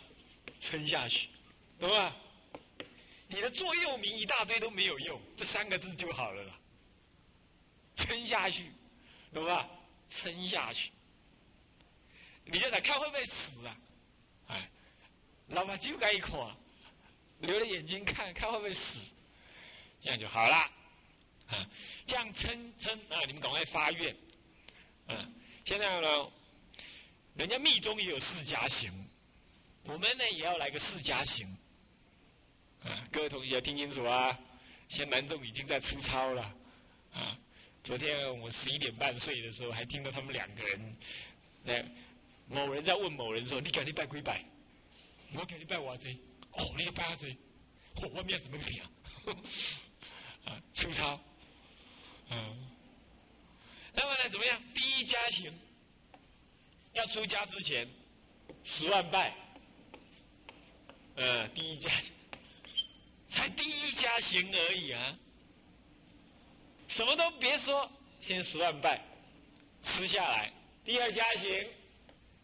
[0.59, 1.29] 撑下去，
[1.79, 2.13] 懂吧？
[3.29, 6.59] 你的座右铭一大堆都没有用，这三个字就好了啦。
[7.95, 8.73] 撑下去，
[9.31, 9.69] 懂吧？
[10.09, 10.91] 撑下去。
[12.45, 13.77] 你就在看会不会死啊？
[14.47, 14.69] 哎，
[15.47, 16.39] 老板就该一看，
[17.39, 19.12] 留着眼睛看看会不会死，
[19.99, 20.71] 这样就好了。
[21.47, 21.69] 啊，
[22.06, 23.19] 这样撑撑啊！
[23.27, 24.15] 你们赶快发愿。
[25.08, 25.34] 嗯，
[25.65, 26.32] 现在呢，
[27.36, 28.91] 人家密宗也有四加行，
[29.84, 31.45] 我们呢也要来个四加行。
[32.84, 34.38] 啊，各位同学听清楚啊！
[34.88, 36.56] 现在南宗已经在出操了。
[37.13, 37.38] 啊，
[37.84, 40.97] 昨天我十一点半睡的时候，还听到他们两个人，
[41.63, 41.73] 那
[42.53, 44.45] 某人在问某人说：“你赶紧拜归拜，
[45.33, 46.11] 我给你拜我这，
[46.51, 47.29] 哦，你拜阿这，
[47.95, 48.81] 哦，外面怎么平？
[50.45, 51.19] 啊，粗糙，
[52.29, 52.69] 嗯。”
[53.95, 54.59] 那么呢，怎么样？
[54.73, 55.53] 第一家行，
[56.93, 57.87] 要出家之前，
[58.63, 59.35] 十万拜。
[61.15, 61.91] 呃，第一家，
[63.27, 65.15] 才第一家行而已啊！
[66.87, 67.87] 什么都别说，
[68.19, 68.99] 先十万拜，
[69.79, 70.51] 吃下来。
[70.83, 71.67] 第二家行，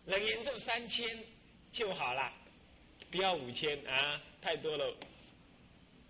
[0.09, 1.23] 能言咒三千
[1.71, 2.33] 就好了，
[3.11, 4.97] 不要五千啊，太多了。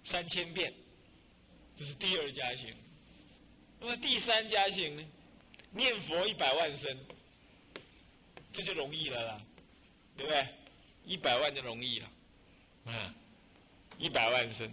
[0.01, 0.73] 三千遍，
[1.75, 2.73] 这是第二家行。
[3.79, 5.05] 那么第三家行呢？
[5.71, 6.97] 念佛一百万声，
[8.53, 9.41] 这就容易了啦，
[10.15, 10.47] 对不对？
[11.05, 12.11] 一百万就容易了，
[12.85, 13.13] 嗯，
[13.97, 14.71] 一百万声，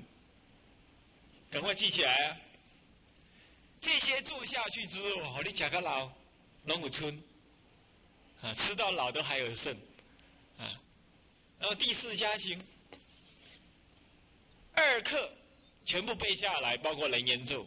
[1.50, 2.36] 赶快记起来啊！
[3.80, 6.10] 这些做下去之后，你讲个老，
[6.64, 7.20] 龙虎村，
[8.46, 9.74] 啊，吃到老都还有剩，
[10.56, 10.70] 啊，
[11.58, 12.62] 然后第四家行，
[14.72, 15.32] 二课
[15.84, 17.66] 全部背下来，包括人言咒、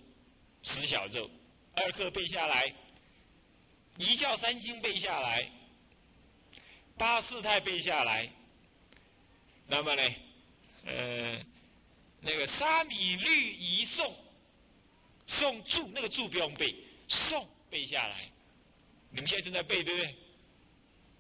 [0.64, 1.30] 十小咒，
[1.76, 2.74] 二课背下来。
[3.98, 5.52] 一教三经背下来，
[6.98, 8.30] 八四太背下来，
[9.68, 10.02] 那么呢，
[10.86, 11.46] 呃，
[12.22, 14.14] 那个沙弥律仪诵，
[15.28, 16.74] 诵注那个注不用背，
[17.10, 18.32] 诵背下来。
[19.10, 20.16] 你们现在正在背，对不对？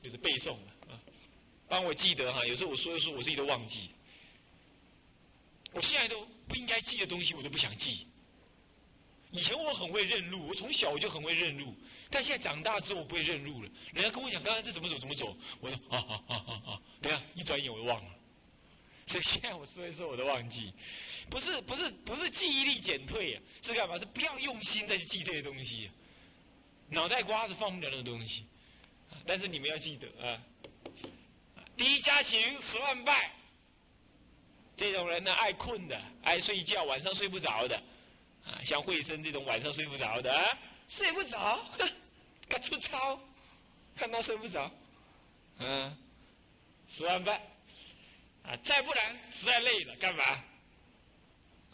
[0.02, 0.54] 就是背诵
[0.88, 1.00] 啊，
[1.68, 2.46] 帮我记得哈。
[2.46, 3.92] 有时候我说一说，我自己都忘记。
[5.72, 8.08] 我现在都不应该记的东西，我都不想记。
[9.32, 11.76] 以前我很会认路，我从小我就很会认路，
[12.10, 13.70] 但现在长大之后我不会认路了。
[13.94, 16.82] 人家跟我讲刚刚这怎么走怎么走，我说啊啊啊啊啊！
[17.00, 18.12] 等下一转眼我就忘了。
[19.06, 20.74] 所以现在我说一说我都忘记，
[21.30, 24.00] 不是不是不是记忆力减退啊，是干嘛？
[24.00, 25.92] 是不要用心再去记这些东西，
[26.90, 28.46] 脑袋瓜子放不了那个东西。
[29.30, 30.42] 但是你们要记得啊，
[31.78, 33.32] 第一家行十万拜。
[34.76, 37.76] 这种人呢，爱困的，爱睡觉，晚上睡不着的。
[38.44, 41.64] 啊，像慧生这种晚上睡不着的，啊，睡不着，
[42.48, 43.20] 干粗糙，
[43.96, 44.72] 看他睡不着，
[45.60, 45.96] 嗯，
[46.88, 47.40] 十万半，
[48.42, 50.24] 啊，再不然实在累了，干嘛？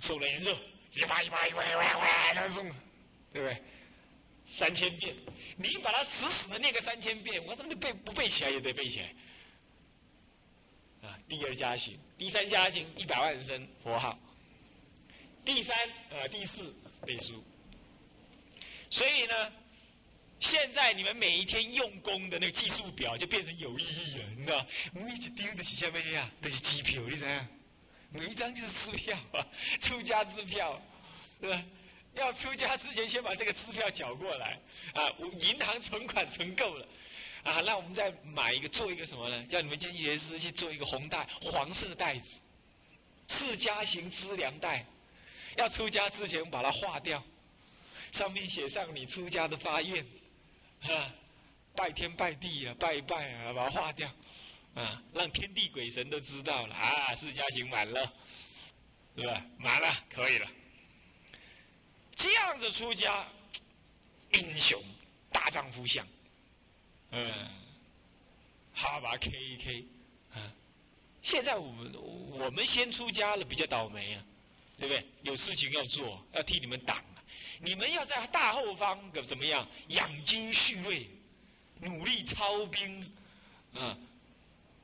[0.01, 0.57] 送人肉，
[0.91, 2.69] 一把一把一把一把一把送，
[3.31, 3.63] 对不对？
[4.47, 5.15] 三千遍，
[5.57, 9.13] 你把它死死的念个三千遍，我他妈背不背起来也得背起来。
[11.09, 14.17] 啊，第二家行，第三家行一百万声佛号。
[15.43, 15.77] 第三，
[16.09, 16.73] 呃，第四
[17.05, 17.43] 背书。
[18.89, 19.53] 所以呢，
[20.39, 26.29] 现在你们每一天用功的那个计数表就变成有意义了，你知道每一丢的是什么呀？
[26.41, 27.45] 都是机票，你知道
[28.09, 29.45] 每一张就是支票啊，
[29.79, 30.81] 出家支票，
[31.41, 31.63] 对吧？
[32.15, 34.59] 要出家之前，先把这个支票缴过来
[34.93, 35.09] 啊。
[35.39, 36.87] 银行存款存够了
[37.43, 39.43] 啊，那我们再买一个，做一个什么呢？
[39.45, 42.39] 叫你们经济学师去做一个红袋、黄色袋子，
[43.27, 44.85] 释迦行资粮袋。
[45.57, 47.23] 要出家之前，把它化掉，
[48.11, 50.05] 上面写上你出家的发愿，
[50.81, 51.13] 啊，
[51.75, 54.11] 拜天拜地啊，拜一拜啊，把它化掉，
[54.73, 58.13] 啊，让天地鬼神都知道了啊，释迦行满了，
[59.15, 59.41] 对吧？
[59.57, 60.47] 满了，可以了。
[62.15, 63.27] 这样子出家，
[64.31, 64.81] 英雄
[65.31, 66.07] 大丈夫相，
[67.11, 67.49] 嗯，
[68.73, 69.85] 哈巴，K 一 K，
[70.33, 70.51] 啊，
[71.21, 71.93] 现在我们
[72.39, 74.23] 我们先出家了，比较倒霉啊。
[74.77, 75.05] 对不对？
[75.21, 77.01] 有事情要做，要替你们挡。
[77.61, 79.65] 你们要在大后方怎么样？
[79.87, 81.09] 养精蓄锐，
[81.79, 82.99] 努力操兵，
[83.73, 83.97] 啊，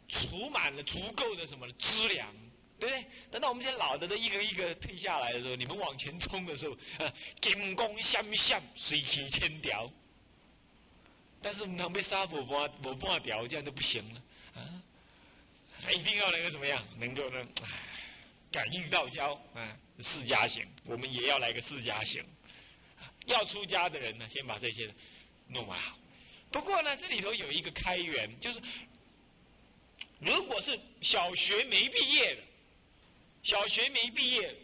[0.07, 2.33] 储满了足够的什么资粮，
[2.81, 3.05] 对不对？
[3.29, 9.87] 等到我们这些老的都一个一个退下来的时候，你们往前冲的时候，啊， 金光相向，水起千条。
[11.43, 14.21] 但是我们常被杀不半不半条，这样就不行了
[14.55, 14.81] 啊！
[15.91, 16.83] 一定要能够怎么样？
[16.97, 17.47] 能够呢？
[18.51, 22.25] 感应道交啊，四家行，我们也要来个四家行。
[23.27, 24.91] 要出家的人呢，先把这些
[25.49, 25.95] 弄完好。
[26.51, 28.59] 不过呢，这里头有一个开源，就是
[30.19, 32.41] 如果是小学没毕业的，
[33.43, 34.55] 小学没毕业，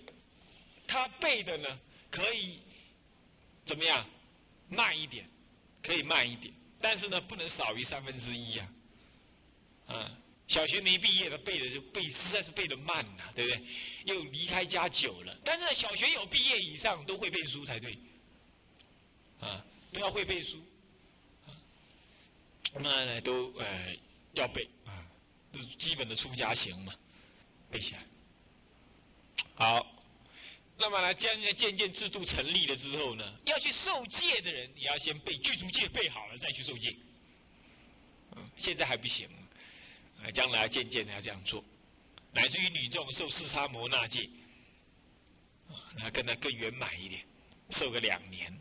[0.88, 2.60] 他背的呢可以
[3.66, 4.08] 怎么样
[4.70, 5.30] 慢一点，
[5.82, 8.74] 可以慢一点，但是呢不能少于三分之一啊，
[9.88, 10.18] 啊。
[10.48, 13.66] 小学没毕业的背的就背，实在是背的慢呐，对不对？
[14.06, 17.98] 又离开家久了，但是呢小学有毕业以上都会背书才对，
[19.42, 19.62] 啊，
[19.92, 20.64] 都要会背书，
[22.76, 23.94] 那呢都呃
[24.36, 25.06] 要背啊，
[25.52, 26.96] 这基本的出家行嘛，
[27.70, 28.07] 背起来。
[29.56, 29.86] 好，
[30.78, 36.96] 那么呢，将来渐渐制度成立了之后呢，要去受戒的人，也要先背具足戒，背好了再去受戒。
[38.36, 39.28] 嗯，现在还不行。
[40.24, 41.64] 啊，将来渐渐的要这样做，
[42.32, 44.28] 乃至于女众受四叉摩那戒，
[45.70, 47.24] 啊，那跟他更圆满一点，
[47.70, 48.52] 受个两年。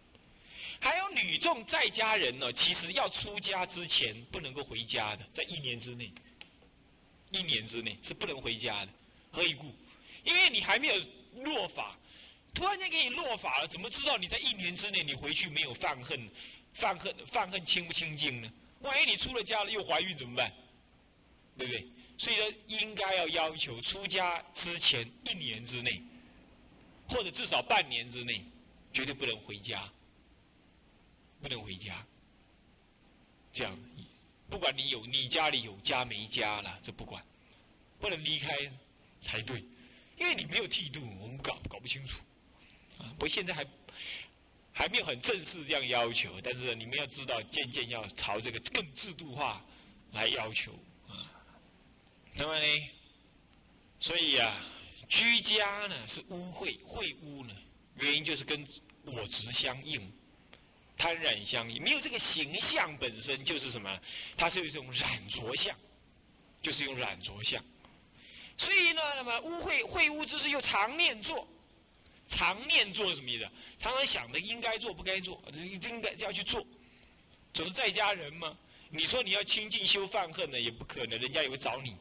[0.78, 6.12] 还有女众在家人呢，其实要出家之前不能够回家的，在一年之内，
[7.30, 8.92] 一年之内是不能回家的。
[9.32, 9.74] 何以故？
[10.26, 10.94] 因为你还没有
[11.42, 11.96] 落法，
[12.52, 16.28] 突然间给你落法了，怎么知道你在一年之内你回去没有犯恨？
[16.74, 18.52] 犯恨犯恨清不清净呢？
[18.80, 20.52] 万一你出了家了又怀孕怎么办？
[21.56, 21.88] 对不对？
[22.18, 26.02] 所以说，应该要要求出家之前一年之内，
[27.08, 28.44] 或者至少半年之内，
[28.92, 29.90] 绝对不能回家，
[31.40, 32.04] 不能回家。
[33.54, 33.78] 这样，
[34.50, 37.24] 不管你有你家里有家没家了，这不管，
[37.98, 38.54] 不能离开
[39.22, 39.64] 才对，
[40.16, 42.22] 因为你没有剃度，我们搞搞不清楚。
[42.98, 43.66] 啊，不过现在还
[44.72, 49.64] 还没有很正式这样要求，但是你们要知道，渐渐要朝这个更制度化
[50.12, 50.72] 来要求。
[51.08, 51.28] 啊
[52.34, 52.90] 那么呢？
[53.98, 54.62] 所以啊，
[55.08, 57.54] 居家呢是污秽，秽污呢，
[57.94, 58.66] 原因就是跟
[59.04, 60.12] 我执相应，
[60.98, 61.82] 贪染相应。
[61.82, 64.00] 没有这个形象本身就是什么？
[64.36, 65.74] 它是有一种染着相，
[66.60, 67.64] 就是用染着相。
[68.56, 71.46] 所以呢，那么污秽秽污之事又常念做，
[72.26, 73.48] 常念做什么意思？
[73.78, 76.66] 常常想的应该做不该做，应该要去做。
[77.52, 78.56] 总是在家人嘛，
[78.90, 81.96] 你说你要清净修犯恨呢，也不可能，人家也会找你，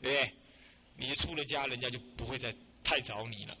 [0.00, 0.34] 对不对？
[0.96, 3.56] 你出了家，人家就不会再太找你了。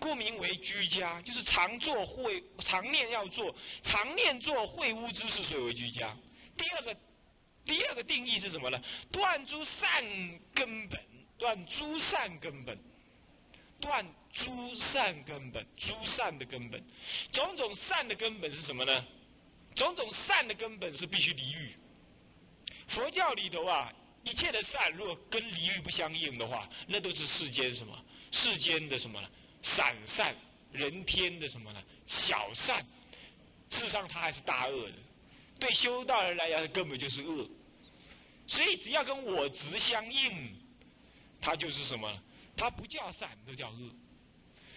[0.00, 6.16] 故名为居家，就是常做会常念要做，常念做秽污之事，所以为居家。
[6.56, 6.96] 第二个，
[7.64, 8.82] 第二个定义是什么呢？
[9.12, 10.04] 断诸善
[10.52, 11.00] 根本，
[11.44, 12.78] 断诸善根本，
[13.78, 16.82] 断诸善根本，诸善的根本，
[17.30, 19.06] 种种善的根本是什么呢？
[19.74, 21.76] 种种善的根本是必须离欲。
[22.88, 23.92] 佛教里头啊，
[24.24, 27.94] 一切的善，如果跟离欲不相应的话，那都是世间什么？
[28.30, 29.28] 世间的什么呢？
[29.60, 30.34] 散善，
[30.72, 31.84] 人天的什么呢？
[32.06, 32.80] 小善，
[33.68, 34.94] 事实上它还是大恶的。
[35.60, 37.46] 对修道人来讲，根本就是恶。
[38.46, 40.63] 所以只要跟我执相应，
[41.44, 42.22] 它就是什么？
[42.56, 43.90] 它不叫善，都叫恶。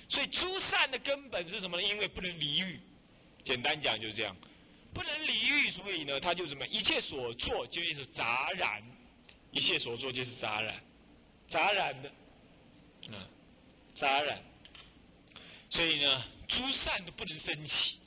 [0.09, 1.87] 所以诸善的根本是什么呢？
[1.87, 2.77] 因为不能离欲。
[3.41, 4.35] 简单讲就是这样，
[4.93, 6.67] 不能离欲，所以呢，它就什么？
[6.67, 8.83] 一切所做就是杂染，
[9.51, 10.83] 一切所做就是杂染，
[11.47, 12.11] 杂染的，
[13.07, 13.27] 嗯，
[13.95, 14.43] 杂染。
[15.69, 17.99] 所以呢，诸善都不能升起。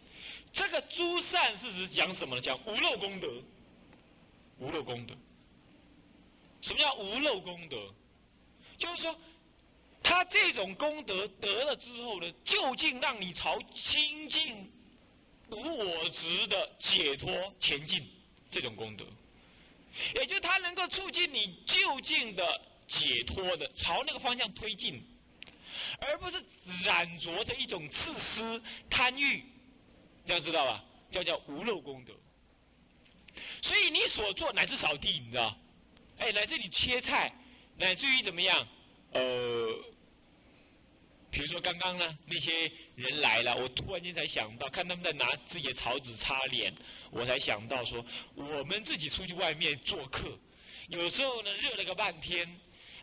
[0.53, 2.43] 这个诸善是指讲什么呢？
[2.43, 3.43] 讲无漏功德。
[4.59, 5.15] 无漏功德。
[6.61, 7.95] 什么叫无漏功德？
[8.81, 9.17] 就是说，
[10.03, 14.73] 他这种功德得了之后呢，究竟让你朝清净
[15.51, 18.05] 无我执的解脱前进，
[18.49, 19.05] 这种功德，
[20.17, 25.07] 也就他能够促进你就近的解脱的朝那个方向推进。
[26.01, 26.43] 而不是
[26.85, 29.45] 染着的一种自私贪欲，
[30.25, 30.85] 这样知道吧？
[31.11, 32.15] 叫叫无漏功德。
[33.61, 35.57] 所以你所做乃至扫地，你知道？
[36.19, 37.35] 哎，乃至你切菜，
[37.81, 38.69] 乃至于怎么样？
[39.13, 39.85] 呃，
[41.31, 46.73] 比如说刚刚呢，那些人来了，我突然间才想到，看他们在拿自己的草纸擦脸，
[47.11, 48.05] 我才想到说，
[48.35, 50.39] 我们自己出去外面做客，
[50.89, 52.47] 有时候呢热了个半天。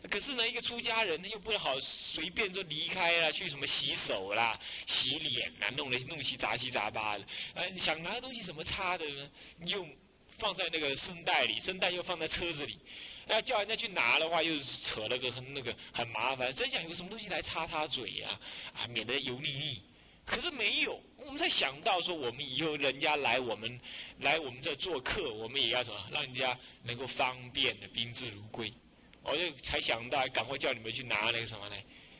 [0.08, 4.56] 可是呢，一个出家人呢，又不好随便就离开了，去什么洗手啦、
[4.86, 7.26] 洗脸啦，弄了弄些杂七杂八的。
[7.54, 9.28] 呃，想拿东西怎么擦的呢？
[9.56, 9.84] 你又
[10.28, 12.78] 放在那个声带里，声带又放在车子里。
[13.28, 16.52] 要叫人家去拿的话，又扯了个很那个很麻烦。
[16.52, 18.40] 真想有什么东西来擦擦嘴呀，
[18.74, 19.82] 啊，免得油腻腻。
[20.24, 23.80] 可是没有，我们才想到说，我们以后人家来我们
[24.20, 28.72] 来我们这做客，我们也要什么，让人家能够方便的宾至如归。
[29.22, 31.76] 我就才想到，赶快叫你们去拿那个什么呢？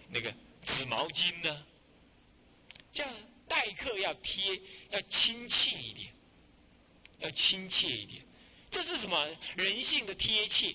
[0.09, 0.33] 那个
[0.63, 1.67] 纸毛巾呢？
[2.91, 3.15] 这样
[3.47, 6.11] 待客要贴，要亲切一点，
[7.21, 8.23] 要亲切一点。
[8.71, 9.27] 这是什么？
[9.57, 10.75] 人性的贴切。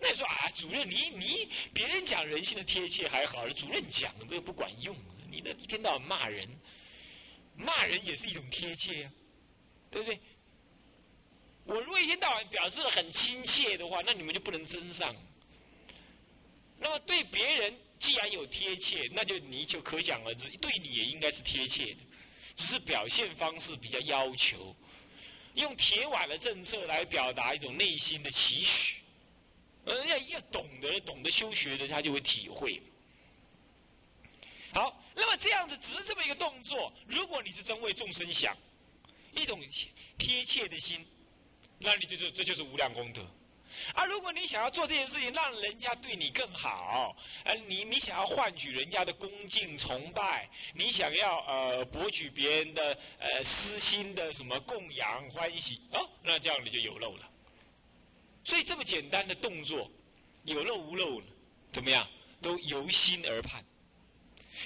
[0.00, 4.96] 那你说啊，主任，你你别人讲人性的贴切还好，主任讲这个不管用。
[5.30, 6.48] 你那一天到晚骂人，
[7.54, 9.12] 骂人也是一种贴切呀，
[9.90, 10.18] 对不对？
[11.64, 15.14] 我如果一天到晚表示的很亲切的话，那你们就不能争上。
[16.78, 22.00] 那么对别人既然有贴切，那就你就可想而知，对你也应该是贴切的，
[22.56, 24.74] 只是表现方式比较要求，
[25.54, 28.99] 用铁腕的政策来表达一种内心的期许。
[29.84, 32.80] 人家要懂得懂得修学的，他就会体会。
[34.72, 38.56] 好，那么这样子只是这么一个动作，如果你是真为众生想，
[39.34, 39.60] 一种
[40.18, 41.06] 贴切的心。
[41.82, 43.26] 那你这就这就是无量功德，
[43.94, 44.04] 啊！
[44.04, 57.29] 如果你想要做这件事情，让人家对你更好，呃，你你想要换取人家的恭敬崇拜，你想要呃博取别人的呃私心的什么供养欢喜，哦，那这样你就有漏了。
[58.44, 59.90] 所以这么简单的动作，
[60.44, 61.26] 有漏无漏呢，
[61.72, 62.08] 怎么样？
[62.40, 63.64] 都由心而判。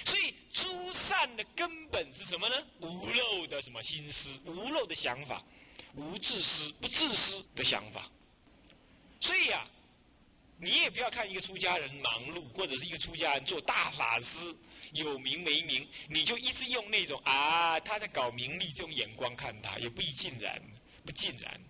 [0.05, 2.55] 所以诸善的根本是什么呢？
[2.79, 5.43] 无漏的什么心思，无漏的想法。
[5.97, 8.11] 无自私、不自私的想法，
[9.21, 9.65] 所以呀，
[10.57, 14.53] 你也不要看一个出家人忙碌，或者是一个出家人做大法师
[14.91, 20.61] 有名没名，你就一直用那种啊他在搞名利这种眼光看他，也不一尽然，
[21.05, 21.61] 不尽然，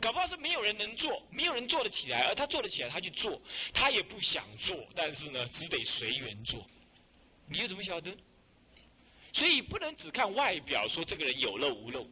[0.00, 3.40] 搞不好是没有人能做，没有人做得起来，而他做得起来，他去做，
[3.72, 6.66] 他也不想做，但是呢，只得随缘做，
[7.46, 8.16] 你又怎么晓得？
[9.32, 12.06] 所以不能只看外表说这个人有漏无漏。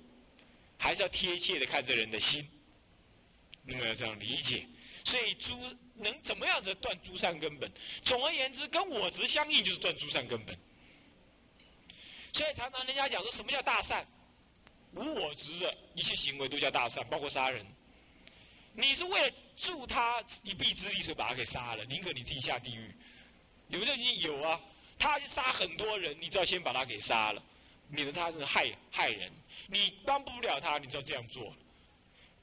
[0.81, 2.49] 还是要贴切的看这人的心，
[3.65, 4.65] 那么要这样理解。
[5.05, 5.59] 所以诸
[5.97, 7.69] 能怎么样子断诸善根本？
[8.05, 10.57] 总而言之，跟我执相应就是断诸善根本。
[12.33, 14.07] 所以常常人家讲说什么叫大善？
[14.95, 17.67] 无我执的一切行为都叫大善，包括杀人。
[18.81, 22.95] 你是为了助他一臂之力，所以把他给杀了，宁可你自己下地狱。
[23.67, 23.95] 有没有？
[24.37, 24.61] 有啊，
[24.97, 27.43] 他杀很多人，你只要先把他给杀了，
[27.89, 29.33] 免得他是害害人。
[29.67, 31.53] 你帮不了他，你就要这样做。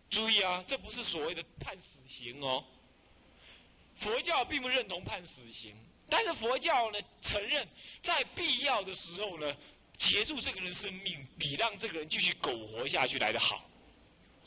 [0.10, 2.62] 注意啊，这不是所谓的判死刑哦。
[3.96, 5.74] 佛教并不认同判死刑，
[6.10, 7.66] 但是佛教呢承认，
[8.02, 9.56] 在必要的时候呢，
[9.96, 13.64] 结束这个人生命，比让这个人继续苟活下去来的好。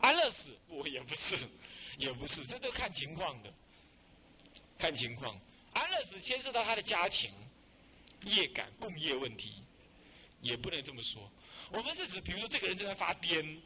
[0.01, 1.49] 安乐死我也不是，
[1.99, 3.53] 也不是，这都看情况的，
[4.78, 5.38] 看情况。
[5.74, 7.30] 安乐死牵涉到他的家庭
[8.24, 9.62] 业感、共业问题，
[10.40, 11.30] 也不能这么说。
[11.70, 13.59] 我们是指，比如说这个人正在发癫，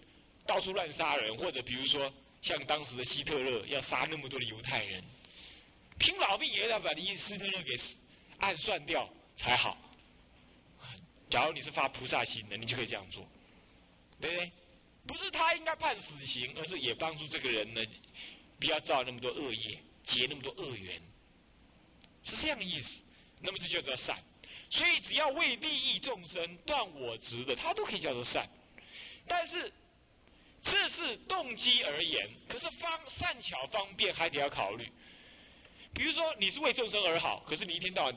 [0.46, 5.02] 到处乱杀人，或者比如说像当时的希特勒要杀那么多的犹太人。
[5.98, 7.76] 拼老命也要把伊斯特勒给
[8.38, 9.76] 暗算掉才好。
[11.30, 13.26] 假如你是发菩萨心的，你就可以这样做，
[14.20, 14.52] 对不对？
[15.06, 17.84] 不是他应该判死刑，而是也帮助这个人呢，
[18.58, 21.00] 不要造那么多恶业，结那么多恶缘，
[22.22, 23.02] 是这样的意思。
[23.40, 24.22] 那么这就叫善。
[24.70, 28.48] 所以只要为利益众生、断我执的，他都可以叫做善。
[29.26, 29.70] 但是
[30.62, 34.90] 这是动机而言，可是方善巧方便还得要考虑。
[35.92, 38.16] 比如说，你是为众生而好，可是你一天到晚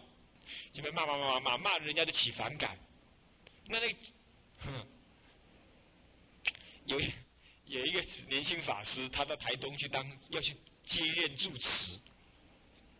[0.71, 2.77] 这边骂骂骂骂骂，骂人家都起反感。
[3.67, 3.87] 那那，
[4.59, 4.87] 哼，
[6.85, 6.99] 有
[7.65, 11.99] 有一个年轻法师，他到台东去当，要去接任住持。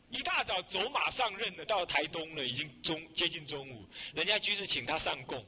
[0.10, 5.46] 一大早走马上任的，到台东了，已经中接近中午，人家居士请他上供，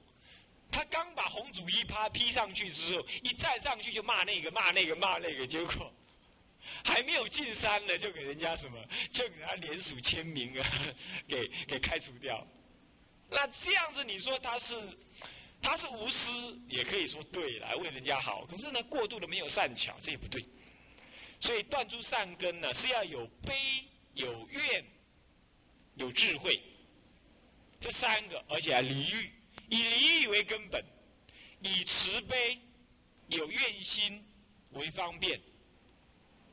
[0.72, 5.94] 他刚把红祖衣趴披上去之后，一站上去就骂那个骂那个骂那个，结果。
[6.84, 8.78] 还没有进山呢，就给人家什么，
[9.10, 10.70] 就给他联署签名啊，
[11.26, 12.46] 给给开除掉。
[13.30, 14.76] 那这样子，你说他是
[15.62, 18.46] 他是无私，也可以说对来为人家好。
[18.46, 20.46] 可是呢，过度的没有善巧，这也不对。
[21.40, 23.54] 所以断诸善根呢，是要有悲、
[24.14, 24.86] 有怨、
[25.96, 26.62] 有智慧
[27.80, 29.32] 这三个，而且还离欲，
[29.70, 30.84] 以离欲为根本，
[31.62, 32.60] 以慈悲、
[33.28, 34.26] 有愿心
[34.72, 35.40] 为方便。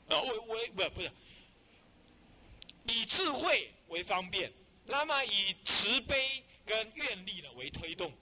[0.08, 1.10] 啊，为为不不是
[2.86, 4.52] 以智慧为方便，
[4.84, 8.12] 那么以慈悲跟愿力呢为推动，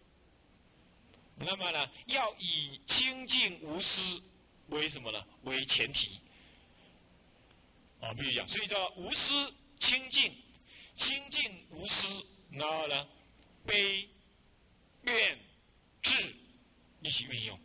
[1.36, 4.22] 那么呢要以清净无私
[4.68, 5.24] 为什么呢？
[5.42, 6.20] 为前提
[8.00, 10.34] 啊，必须讲，所以叫无私清净，
[10.94, 13.08] 清净无私，然后呢
[13.66, 14.08] 悲
[15.02, 15.38] 愿
[16.00, 16.34] 智
[17.02, 17.58] 一起运用，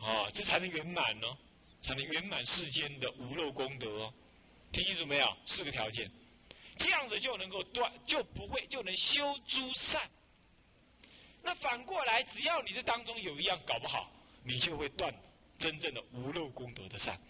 [0.00, 1.26] 啊，这才能圆满呢。
[1.84, 4.14] 才能圆满世间的无漏功德，
[4.70, 5.36] 听清楚没有？
[5.44, 6.08] 四个条件，
[6.76, 10.08] 这样子就能够断，就不会就能修诸善。
[11.42, 14.10] 那反过来，只要你这当中有一样搞不好，
[14.44, 15.14] 你就会断
[15.58, 17.20] 真正的无漏功德的善。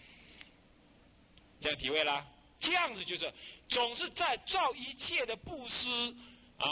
[1.59, 2.25] 这样体会啦？
[2.59, 3.33] 这样子就是
[3.67, 6.15] 总是在造一切的布施
[6.57, 6.71] 啊，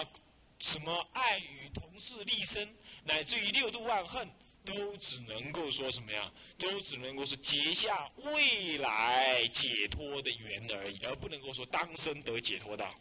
[0.60, 2.74] 什么爱与同事立身，
[3.04, 4.30] 乃至于六度万恨。
[4.64, 6.32] 都只能够说什么呀？
[6.56, 12.94] 都只能够是结下未来解脱的缘而已，而不能够说当生得解脱道。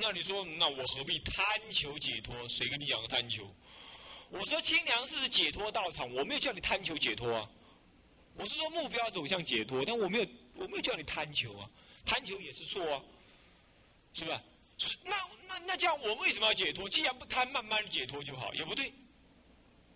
[0.00, 2.34] 那你说，那我何必贪求解脱？
[2.48, 3.54] 谁跟你讲贪求？
[4.30, 7.50] 我说清凉寺是解脱道场，我没有叫你贪求解脱啊。
[8.34, 11.68] 我是说目标走向解脱，但我没有，我没有叫你贪求啊。
[12.06, 13.02] 贪求也是错啊，
[14.14, 14.42] 是吧？
[14.78, 15.14] 是那
[15.46, 16.88] 那那这样，我为什么要解脱？
[16.88, 18.92] 既然不贪，慢慢解脱就好，也不对。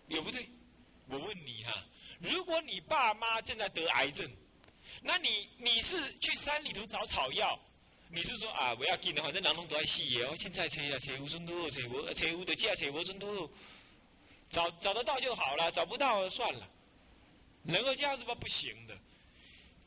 [0.07, 0.47] 也不对？
[1.07, 1.83] 我问你哈，
[2.19, 4.29] 如果你爸妈正在得癌症，
[5.01, 7.59] 那你你是去山里头找草药，
[8.09, 13.51] 你是说啊，我要紧的，反正人拢都在死耶，我现在找呀，找无准都，找无找无的价，找无准都，
[14.49, 16.67] 找找得到就好了，找不到算了，
[17.63, 18.33] 能够这样子吗？
[18.35, 18.97] 不行的。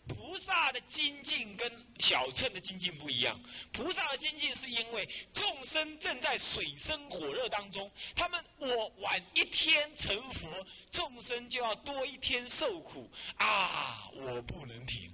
[0.09, 3.39] 菩萨的精进跟小乘的精进不一样。
[3.71, 10.49] 菩萨的精进是因为众生正在水深火热当中，他们我晚一天成佛，
[10.91, 14.11] 众生就要多一天受苦啊！
[14.15, 15.13] 我不能停，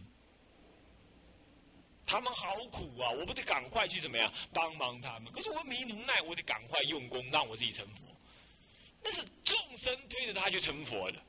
[2.07, 3.11] 他们好苦啊！
[3.11, 5.33] 我不得赶快去怎么样帮忙他们？
[5.33, 8.05] 可是我没能耐，我得赶快用功，让我自己成佛。
[9.03, 11.23] 那是众生推着他去成佛的。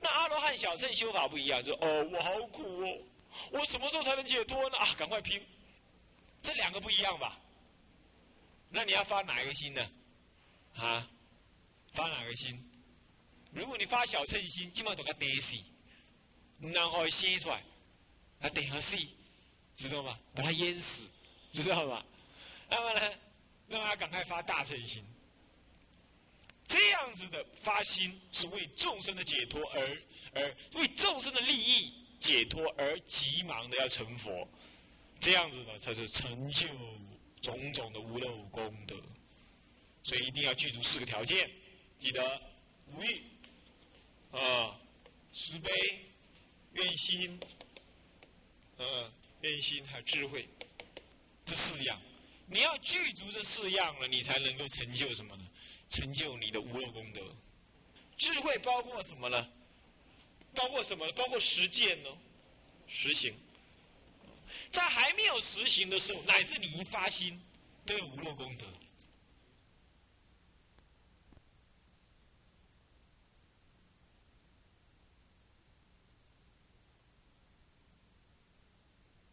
[0.00, 2.98] 那阿罗汉小乘修法不一样，就哦，我好苦哦，
[3.50, 4.78] 我什么时候才能解脱呢？
[4.78, 5.44] 啊，赶快拼！
[6.40, 7.38] 这两个不一样吧？
[8.70, 9.90] 那你要发哪一个心呢？
[10.76, 11.10] 啊，
[11.92, 12.64] 发哪个心？
[13.50, 15.56] 如果你发小乘心，基本上都给跌死，
[16.60, 17.62] 然后泄出来，
[18.40, 18.96] 啊，等下死，
[19.78, 20.18] 知道吗？
[20.34, 21.08] 把他淹死，
[21.52, 22.04] 知道吗？
[22.68, 23.14] 那么呢，
[23.68, 25.04] 让他赶快发大乘心。
[26.66, 30.02] 这样子的发心是为众生的解脱而
[30.34, 34.46] 而为众生的利益解脱而急忙的要成佛，
[35.20, 36.66] 这样子呢才是成就
[37.40, 38.96] 种种的无漏功德。
[40.02, 41.48] 所以一定要具足四个条件，
[41.98, 42.42] 记得
[42.92, 43.22] 无欲
[44.32, 44.76] 啊，
[45.32, 45.70] 慈悲、
[46.72, 47.38] 愿心，
[48.78, 49.12] 嗯，
[49.42, 50.48] 愿心还有智慧，
[51.44, 52.00] 这四样，
[52.46, 55.44] 你要具足这四样了，你才能够成就什么呢？
[55.88, 57.22] 成就你的无漏功德，
[58.16, 59.48] 智慧包括什么呢？
[60.54, 61.10] 包括什么？
[61.12, 62.10] 包括实践呢？
[62.88, 63.32] 实行，
[64.70, 67.40] 在还没有实行的时候，乃至你一发心，
[67.86, 68.66] 都有无漏功德。